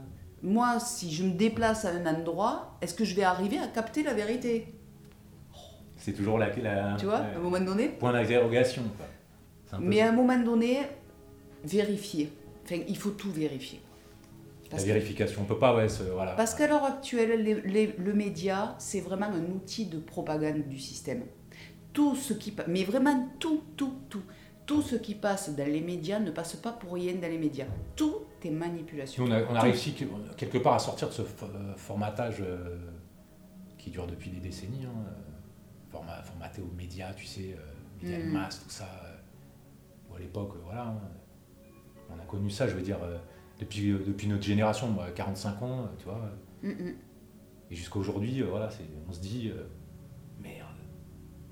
[0.44, 4.04] moi, si je me déplace à un endroit, est-ce que je vais arriver à capter
[4.04, 4.72] la vérité?
[5.98, 6.50] C'est toujours la.
[6.58, 8.84] la Tu vois, la- à un moment donné point d'interrogation.
[9.80, 10.82] Mais à un moment donné,
[11.64, 12.32] vérifier.
[12.66, 13.82] Enfin, il faut tout vérifier.
[14.66, 15.42] La Parce vérification.
[15.42, 16.34] On peut pas, ouais, ce- voilà.
[16.34, 20.80] Parce qu'à l'heure actuelle, les- les- le média, c'est vraiment un outil de propagande du
[20.80, 21.24] système.
[21.94, 24.24] Tout ce qui mais vraiment tout, tout, tout.
[24.66, 27.66] Tout ce qui passe dans les médias ne passe pas pour rien dans les médias.
[27.96, 29.26] Tout est manipulation.
[29.28, 30.06] On a, on a réussi que-
[30.38, 32.78] quelque part à sortir de ce euh, formatage euh,
[33.78, 34.86] qui dure depuis des décennies.
[34.86, 35.12] hein, euh,
[35.92, 38.34] format, formaté aux médias, tu sais, euh, médias de Mm.
[38.34, 38.86] masse, tout ça.
[40.16, 41.02] à l'époque, voilà, hein,
[42.10, 43.18] on a connu ça, je veux dire, euh,
[43.60, 46.30] depuis, depuis notre génération, moi, 45 ans, tu vois.
[46.62, 46.96] Mm, mm.
[47.72, 48.70] Et jusqu'à aujourd'hui, voilà,
[49.10, 49.52] on se dit,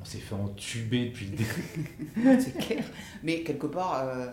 [0.02, 2.40] on s'est fait entuber depuis le début.
[2.42, 2.84] c'est clair.
[3.24, 4.28] Mais quelque part, euh,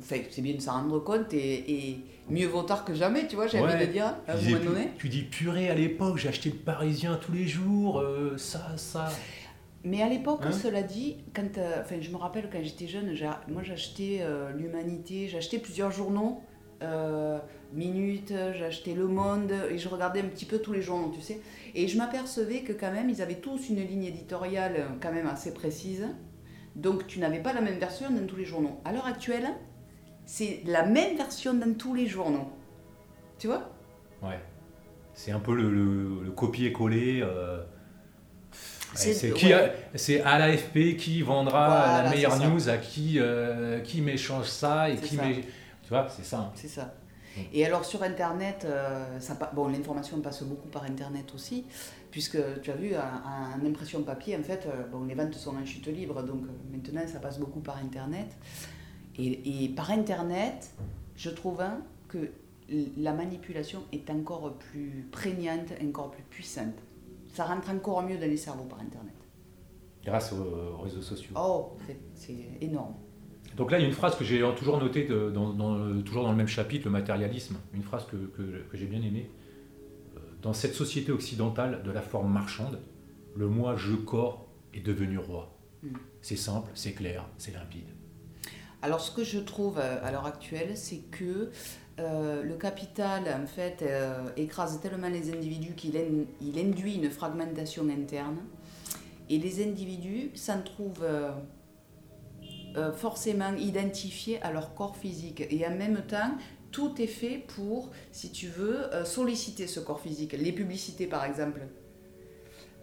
[0.00, 3.46] c'est bien de s'en rendre compte et, et mieux vaut tard que jamais, tu vois,
[3.46, 3.72] j'ai Ouais.
[3.74, 4.84] envie de dire, à un Tu disais, moment donné.
[4.86, 8.72] pu- tu dis purée à l'époque, j'ai acheté le Parisien tous les jours, euh, ça,
[8.76, 9.08] ça.
[9.84, 13.14] Mais à l'époque, Hein cela dit, quand, euh, je me rappelle quand j'étais jeune,
[13.48, 14.20] moi j'achetais
[14.56, 16.42] l'Humanité, j'achetais plusieurs journaux,
[16.82, 17.38] euh,
[17.72, 21.40] Minute, j'achetais Le Monde, et je regardais un petit peu tous les journaux, tu sais.
[21.74, 25.26] Et je m'apercevais que quand même, ils avaient tous une ligne éditoriale euh, quand même
[25.28, 26.06] assez précise.
[26.76, 28.80] Donc tu n'avais pas la même version dans tous les journaux.
[28.84, 29.46] À l'heure actuelle,
[30.24, 32.48] c'est la même version dans tous les journaux.
[33.38, 33.70] Tu vois?
[34.22, 34.38] Ouais.
[35.14, 37.20] C'est un peu le, le- le copier-coller.
[37.22, 37.62] euh,
[38.94, 40.20] C'est- ouais.
[40.24, 44.96] à l'AFP qui vendra Voilà, la meilleure news, à qui, euh, qui m'échange ça et
[44.96, 45.22] qui ça.
[45.90, 46.38] Tu vois, c'est ça.
[46.38, 46.52] hein.
[46.54, 46.94] C'est ça.
[47.36, 47.40] Mm.
[47.52, 51.66] Et alors sur Internet, euh, ça, bon, l'information passe beaucoup par Internet aussi,
[52.12, 55.56] puisque tu as vu, en, en impression papier, en fait, euh, bon, les ventes sont
[55.56, 58.28] en chute libre, donc euh, maintenant ça passe beaucoup par Internet.
[59.18, 60.70] Et, et par Internet,
[61.16, 62.30] je trouve hein, que
[62.96, 66.76] la manipulation est encore plus prégnante, encore plus puissante.
[67.32, 69.14] Ça rentre encore mieux dans les cerveaux par Internet.
[70.04, 71.34] Grâce aux, aux réseaux sociaux.
[71.36, 71.72] Oh,
[72.14, 72.94] c'est énorme.
[73.60, 75.52] Donc là, il y a une phrase que j'ai toujours notée de- dans,
[76.02, 77.56] toujours dans le même chapitre, le matérialisme.
[77.74, 79.28] Une phrase que, que- que j'ai bien aimée.
[80.16, 82.78] Euh, Dans cette société occidentale de la forme marchande,
[83.36, 85.54] le moi je corps est devenu roi.
[85.82, 85.88] Mm.
[86.22, 87.84] C'est simple, c'est clair, c'est limpide.
[88.80, 91.50] Alors, ce que je trouve euh, à l'heure actuelle, c'est que
[91.98, 97.10] euh, le capital, en fait, euh, écrase tellement les individus qu'il in- il induit une
[97.10, 98.38] fragmentation interne.
[99.28, 101.30] Et les individus s'en trouvent euh,
[102.76, 105.42] euh, forcément identifiés à leur corps physique.
[105.50, 106.32] Et en même temps,
[106.70, 110.32] tout est fait pour, si tu veux, euh, solliciter ce corps physique.
[110.32, 111.60] Les publicités, par exemple.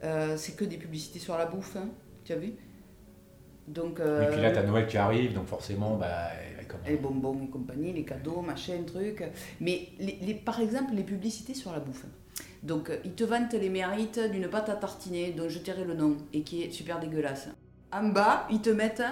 [0.03, 1.89] Euh, c'est que des publicités sur la bouffe, hein,
[2.23, 2.53] tu as vu?
[3.67, 6.29] Donc, Et puis là, tu as Noël qui arrive, donc forcément, bah,
[6.69, 9.23] comment- les bonbons et compagnie, les cadeaux, machin, truc.
[9.59, 12.05] Mais les, les- par exemple, les publicités sur la bouffe.
[12.63, 16.15] Donc, ils te vantent les mérites d'une pâte à tartiner dont je tairai le nom
[16.31, 17.49] et qui est super dégueulasse.
[17.91, 19.03] En bas, ils te mettent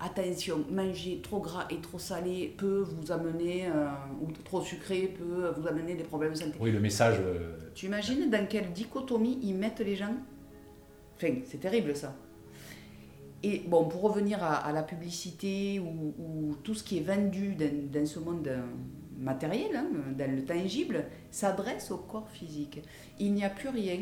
[0.00, 3.88] attention, manger trop gras et trop salé peut vous amener, euh,
[4.20, 6.56] ou trop sucré peut vous amener des problèmes de santé.
[6.60, 7.16] Oui, le message.
[7.20, 10.14] euh, Tu imagines dans quelle dichotomie ils mettent les gens?
[11.16, 12.14] Enfin, c'est terrible ça.
[13.42, 17.54] Et bon, pour revenir à, à la publicité ou, ou tout ce qui est vendu
[17.54, 18.60] dans, dans ce monde euh,
[19.18, 19.86] matériel, hein,
[20.16, 22.82] dans le tangible, s'adresse au corps physique.
[23.18, 24.00] Il n'y a plus rien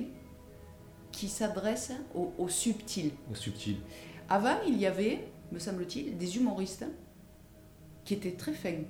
[1.12, 3.12] qui s'adresse au, au subtil.
[3.30, 3.76] au subtil.
[4.28, 6.84] Avant, il y avait, me semble-t-il, des humoristes
[8.04, 8.82] qui étaient très fins.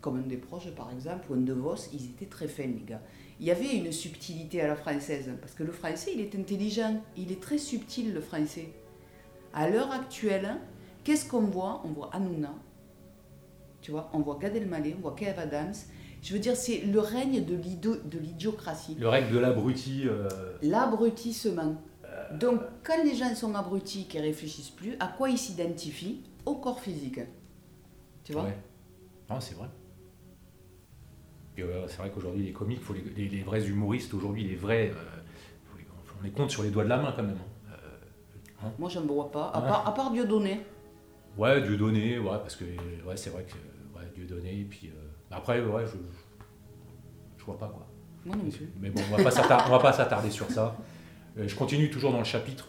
[0.00, 2.84] Comme un des proches, par exemple, ou un de Vos, ils étaient très fins, les
[2.86, 3.00] gars.
[3.40, 7.00] Il y avait une subtilité à la française, parce que le français, il est intelligent,
[7.16, 8.68] il est très subtil, le français.
[9.54, 10.56] À l'heure actuelle,
[11.04, 11.82] qu'est-ce qu'on voit?
[11.84, 12.54] On voit Hanouna,
[13.80, 15.74] tu vois, on voit Gad Elmaleh, on voit Kev Adams.
[16.22, 18.96] Je veux dire, c'est le règne de l'idiocratie.
[18.98, 20.02] Le règle de l'abruti.
[20.06, 20.28] euh,
[20.62, 21.76] L'abrutissement.
[22.32, 26.80] Donc, quand les gens sont abrutis, qui réfléchissent plus, à quoi ils s'identifient Au corps
[26.80, 27.20] physique?
[28.24, 28.44] Tu vois?
[28.44, 28.58] Ouais.
[29.30, 29.68] Non, c'est vrai.
[31.58, 34.90] Euh, c'est vrai qu'aujourd'hui, les comiques, faut les, les- les vrais humoristes, aujourd'hui, les vrais.
[34.90, 34.94] euh,
[35.78, 35.84] les-
[36.20, 37.38] on les compte sur les doigts de la main quand même.
[38.62, 38.70] hein.
[38.78, 39.48] Moi, je ne vois pas.
[39.48, 39.68] À Ouais.
[39.68, 40.60] part, à part Dieudonné.
[41.36, 43.54] Ouais, Dieu donné, ouais, parce que ouais, c'est vrai que
[43.98, 45.00] ouais, Dieu donné, et puis euh,
[45.30, 45.96] après, ouais, je,
[47.38, 47.86] je vois pas quoi.
[48.24, 48.70] Moi non plus.
[48.80, 50.76] Mais bon, on on va pas s'attarder sur ça.
[51.38, 52.68] Euh, je continue toujours dans le chapitre,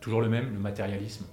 [0.00, 1.24] toujours le même, le matérialisme,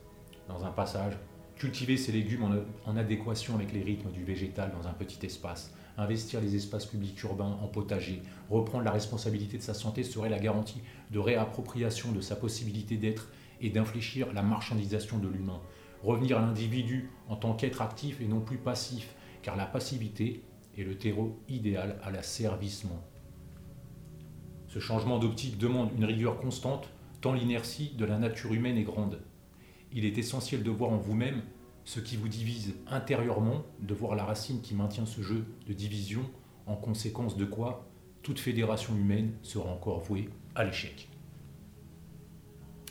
[0.48, 1.14] dans un passage.
[1.56, 5.74] Cultiver ses légumes en, en adéquation avec les rythmes du végétal dans un petit espace.
[5.98, 8.22] Investir les espaces publics urbains en potager.
[8.50, 13.28] Reprendre la responsabilité de sa santé serait la garantie de réappropriation de sa possibilité d'être
[13.60, 15.62] et d'infléchir la marchandisation de l'humain.
[16.04, 19.14] Revenir à l'individu en tant qu'être actif et non plus passif,
[19.44, 20.42] car la passivité
[20.78, 23.04] est le terreau idéal à l'asservissement.
[24.72, 26.88] Ce changement d'optique demande une rigueur constante,
[27.20, 29.20] tant l'inertie de la nature humaine est grande.
[29.92, 31.42] Il est essentiel de voir en vous-même
[31.84, 36.22] ce qui vous divise intérieurement, de voir la racine qui maintient ce jeu de division,
[36.68, 37.86] en conséquence de quoi
[38.24, 41.10] toute fédération humaine sera encore vouée à l'échec.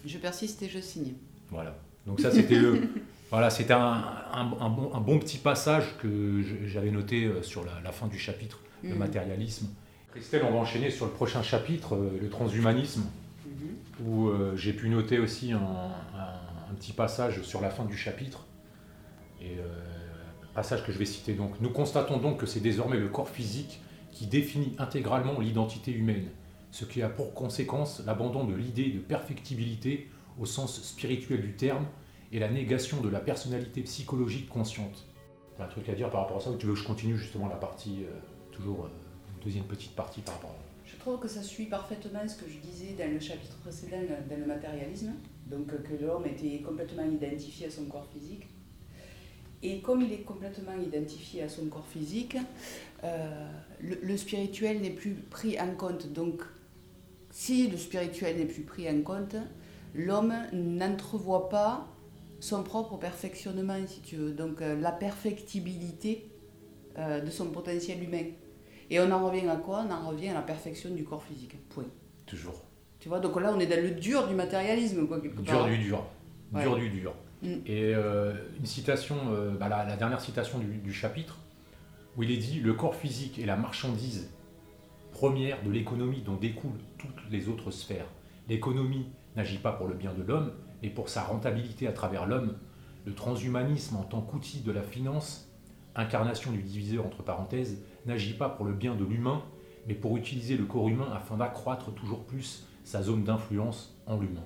[0.04, 1.14] Je persiste et je signe.
[1.50, 1.78] Voilà.
[2.06, 2.88] Donc ça c'était le,
[3.30, 3.80] voilà, c'était un,
[4.32, 8.06] un- un bon, un bon petit passage que j'avais noté euh, sur la, la fin
[8.06, 8.98] du chapitre, le Mhm.
[8.98, 9.68] matérialisme.
[10.12, 13.02] Christelle, on va enchaîner sur le prochain chapitre, euh, le transhumanisme.
[13.46, 14.06] Mhm.
[14.06, 17.96] où euh, j'ai pu noter aussi un, un- un petit passage sur la fin du
[17.96, 18.46] chapitre,
[19.42, 19.64] et euh,
[20.54, 21.60] passage que je vais citer donc.
[21.60, 23.80] Nous constatons donc que c'est désormais le corps physique
[24.12, 26.28] qui définit intégralement l'identité humaine,
[26.70, 30.08] ce qui a pour conséquence l'abandon de l'idée de perfectibilité
[30.38, 31.84] au sens spirituel du terme
[32.32, 35.04] et la négation de la personnalité psychologique consciente.
[35.58, 37.16] T'as un truc à dire par rapport à ça ou tu veux que je continue
[37.18, 38.18] justement la partie, euh,
[38.52, 38.88] toujours euh,
[39.44, 40.54] deuxième petite partie par rapport à
[40.86, 44.36] Je trouve que ça suit parfaitement ce que je disais dans le chapitre précédent, dans
[44.38, 45.14] le matérialisme.
[45.46, 48.46] Donc, euh, que l'homme était complètement identifié à son corps physique.
[49.62, 52.36] Et comme il est complètement identifié à son corps physique,
[53.04, 56.12] euh, le, spirituel n'est plus pris en compte.
[56.12, 56.42] Donc,
[57.30, 59.36] si le spirituel n'est plus pris en compte,
[59.94, 61.86] l'homme n'entrevoit pas
[62.40, 64.32] son propre perfectionnement, si tu veux.
[64.32, 66.26] Donc, euh, la perfectibilité
[66.96, 68.24] de son potentiel humain.
[68.90, 69.84] Et on en revient à quoi?
[69.88, 71.56] On en revient à la perfection du corps physique.
[71.70, 71.84] Point.
[72.26, 72.60] toujours.
[72.98, 75.78] Tu vois, donc là, on est dans le dur du matérialisme, quoi, quelque Dur du
[75.78, 76.04] dur.
[76.52, 77.14] Dur du dur.
[77.42, 77.48] Mm.
[77.64, 81.38] Et euh, une citation, euh, bah, la, la dernière citation du, du chapitre,
[82.16, 84.28] où il est dit Le corps physique est la marchandise
[85.12, 88.06] première de l'économie dont découlent toutes les autres sphères.
[88.48, 92.56] L'économie n'agit pas pour le bien de l'homme, mais pour sa rentabilité à travers l'homme.
[93.06, 95.50] Le transhumanisme en tant qu'outil de la finance,
[95.94, 99.42] incarnation du diviseur entre parenthèses, n'agit pas pour le bien de l'humain,
[99.86, 104.44] mais pour utiliser le corps humain afin d'accroître toujours plus sa zone d'influence en l'humain.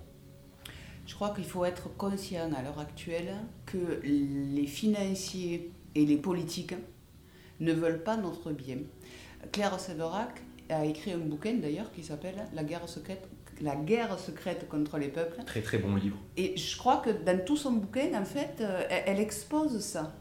[1.07, 3.34] Je crois qu'il faut être conscient à l'heure actuelle
[3.66, 6.74] que les financiers et les politiques
[7.61, 8.78] ne veulent pas notre bien.
[9.52, 10.40] Claire Séverac
[10.70, 13.28] a écrit un bouquin d'ailleurs qui s'appelle La guerre secrète,
[13.61, 15.42] la guerre secrète contre les peuples.
[15.44, 16.16] Très très bon livre.
[16.36, 20.14] Et je crois que dans tout son bouquin, en fait, euh, elle, elle expose ça.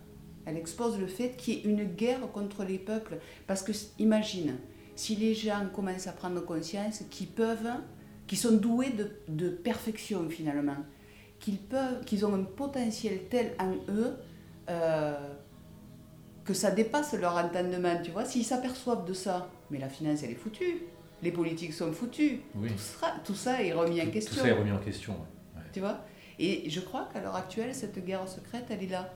[0.46, 3.18] Elle expose le fait qu'il y ait une guerre contre les peuples.
[3.48, 4.58] Parce que, imagine,
[4.96, 7.70] si les gens commencent à prendre conscience qu'ils peuvent,
[8.28, 10.78] qu'ils sont doués de, de perfection finalement,
[11.40, 14.16] qu'ils peuvent, qu'ils ont un potentiel tel en eux
[14.70, 15.34] euh,
[16.46, 18.26] que ça dépasse leur entendement, tu vois.
[18.26, 20.84] S'ils s'aperçoivent de ça, mais la finance, elle est foutue.
[21.22, 22.40] Les politiques sont foutus.
[22.56, 22.70] Oui.
[23.24, 24.36] Tout, ça est remis en question.
[24.36, 25.14] Tout ça est remis en question.
[25.56, 25.62] Ouais.
[25.72, 26.00] Tu vois?
[26.38, 29.14] Et je crois qu'à l'heure actuelle, cette guerre secrète, elle est là.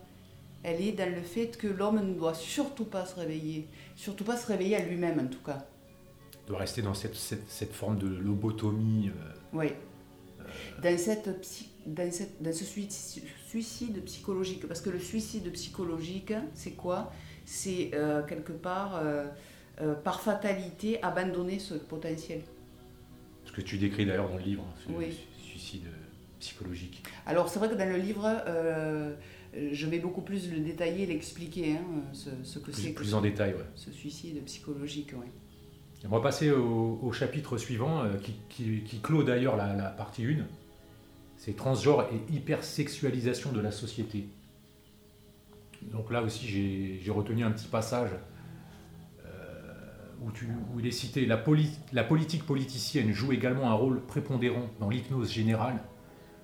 [0.63, 3.67] Elle est dans le fait que l'homme ne doit surtout pas se réveiller.
[3.95, 5.65] Surtout pas se réveiller à lui-même, en tout cas.
[6.47, 9.09] de rester dans cette, cette, cette forme de lobotomie.
[9.09, 9.67] euh, Oui.
[10.81, 16.71] Dans, cette, psy- dans, cette- dans ce suicide, psychologique, parce que le suicide psychologique, c'est
[16.71, 17.11] quoi?
[17.45, 19.25] C'est euh, quelque part, euh,
[19.81, 22.41] euh, par fatalité, abandonner ce potentiel.
[23.45, 25.17] ce que tu décris d'ailleurs dans le livre, hein, Oui.
[25.41, 25.91] suicide euh,
[26.39, 27.03] psychologique.
[27.25, 29.13] Alors c'est vrai que dans le livre, euh,
[29.53, 33.21] je vais beaucoup plus le détailler, l'expliquer, hein, ce, ce que c'est que plus en
[33.21, 33.65] détail, ouais.
[33.75, 35.13] ce suicide psychologique.
[35.13, 35.27] ouais.
[36.05, 39.89] On va passer au, au chapitre suivant, euh, qui, qui- qui clôt d'ailleurs la, la
[39.89, 40.45] partie 1.
[41.37, 44.27] C'est transgenre et hypersexualisation de la société.
[45.83, 48.09] Donc là aussi, j'ai j'ai retenu un petit passage
[49.25, 49.29] euh,
[50.23, 54.01] où, tu- où il est cité la, poli- la politique politicienne joue également un rôle
[54.05, 55.79] prépondérant dans l'hypnose générale,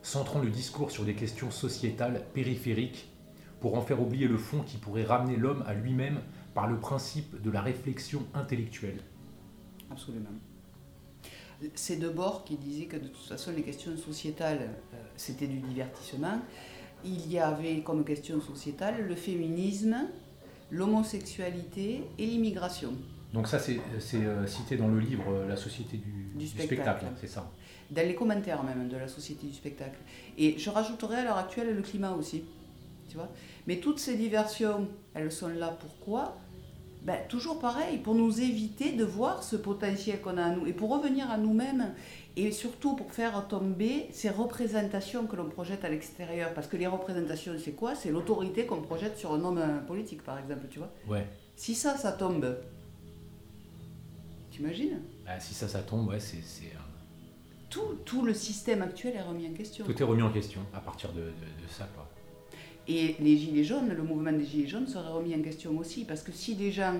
[0.03, 3.09] centrant le discours sur des questions sociétales périphériques
[3.59, 6.19] pour en faire oublier le fond qui pourrait ramener l'homme à lui-même
[6.53, 8.99] par le principe de la réflexion intellectuelle.
[9.89, 10.29] Absolument.
[11.75, 16.41] C'est Debord qui disait que de toute façon les questions sociétales, euh, c'était du divertissement.
[17.05, 19.95] Il y avait comme question sociétale le féminisme,
[20.69, 22.93] l'homosexualité et l'immigration.
[23.33, 27.05] Donc ça, c'est c'est, euh, cité dans le livre euh, La société du, Du spectacle,
[27.19, 27.49] c'est ça.
[27.91, 29.97] Dans les commentaires même de la société du spectacle.
[30.37, 32.43] Et je rajouterais à l'heure actuelle le climat aussi.
[33.09, 33.29] Tu vois
[33.67, 36.37] Mais toutes ces diversions, elles sont là pourquoi?
[37.03, 40.73] Ben, Toujours pareil, pour nous éviter de voir ce potentiel qu'on a à nous et
[40.73, 41.93] pour revenir à nous-mêmes
[42.37, 46.53] et surtout pour faire tomber ces représentations que l'on projette à l'extérieur.
[46.53, 47.93] Parce que les représentations, c'est quoi?
[47.93, 51.27] C'est l'autorité qu'on projette sur un homme politique, par exemple, tu vois Ouais.
[51.55, 52.57] Si ça, ça tombe,
[54.49, 55.01] t'imagines?
[55.25, 56.37] Bah, si ça, ça tombe, ouais, c'est
[57.73, 59.85] tout, tout le système actuel est remis en question.
[59.85, 61.87] tout est remis en question à partir de, de- de ça.
[61.95, 62.07] Quoi.
[62.87, 66.21] Et les Gilets jaunes, le mouvement des Gilets jaunes serait remis en question aussi, parce
[66.21, 66.95] que si les gens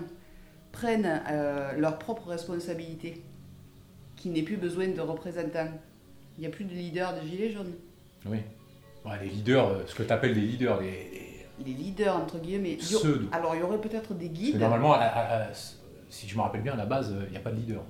[0.71, 3.21] prennent euh, leurs propres responsabilités,
[4.15, 5.69] qu'il n'ait plus besoin de représentants,
[6.37, 7.73] il n'y a plus de leaders de Gilets jaunes.
[8.25, 8.37] Oui.
[9.05, 10.89] Ouais, les leaders, euh, ce que tu appelles des leaders, les,
[11.59, 12.77] les Les leaders, entre guillemets.
[12.77, 13.27] pseudo.
[13.31, 15.53] Alors, il y aurait peut-être des guides, normalement, à- à- à-
[16.09, 17.83] si je me rappelle bien, à la base, euh, il n'y a pas de leader.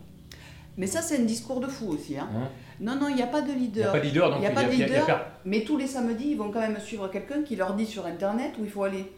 [0.77, 2.17] Mais ça, c'est un discours de fou aussi.
[2.17, 2.29] hein.
[2.35, 2.49] Hein
[2.79, 3.91] Non, non, il n'y a pas de Il n'y a leader.
[3.91, 5.27] pas de leader, donc Il y a pas de a- leader.
[5.45, 8.53] Mais tous les samedis, ils vont quand même suivre quelqu'un qui leur dit sur Internet
[8.59, 9.11] où il faut aller.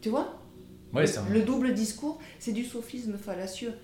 [0.00, 0.38] Tu vois?
[0.92, 3.74] Ouais, le, c'est un- le double discours, c'est du sophisme fallacieux.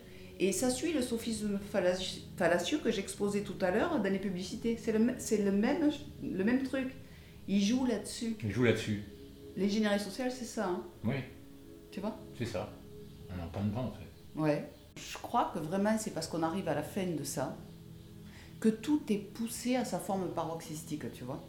[0.40, 4.76] Et ça suit le sophisme fallaci- fallacieux que j'exposais tout à l'heure dans les publicités.
[4.78, 5.90] C'est le, le, même,
[6.22, 6.88] le même truc.
[7.48, 8.36] Ils jouent là-dessus.
[8.42, 9.02] il joue là-dessus.
[9.56, 10.66] L'ingénierie sociale, c'est ça.
[10.66, 10.82] hein.
[11.04, 11.16] Oui,
[11.90, 12.16] tu vois?
[12.38, 12.70] C'est ça.
[13.30, 14.40] On en plein dedans, en fait.
[14.40, 14.68] Ouais.
[14.96, 17.56] Je crois que vraiment, c'est parce qu'on arrive à la fin de ça
[18.60, 21.42] que tout est poussé à sa forme paroxystique, tu vois.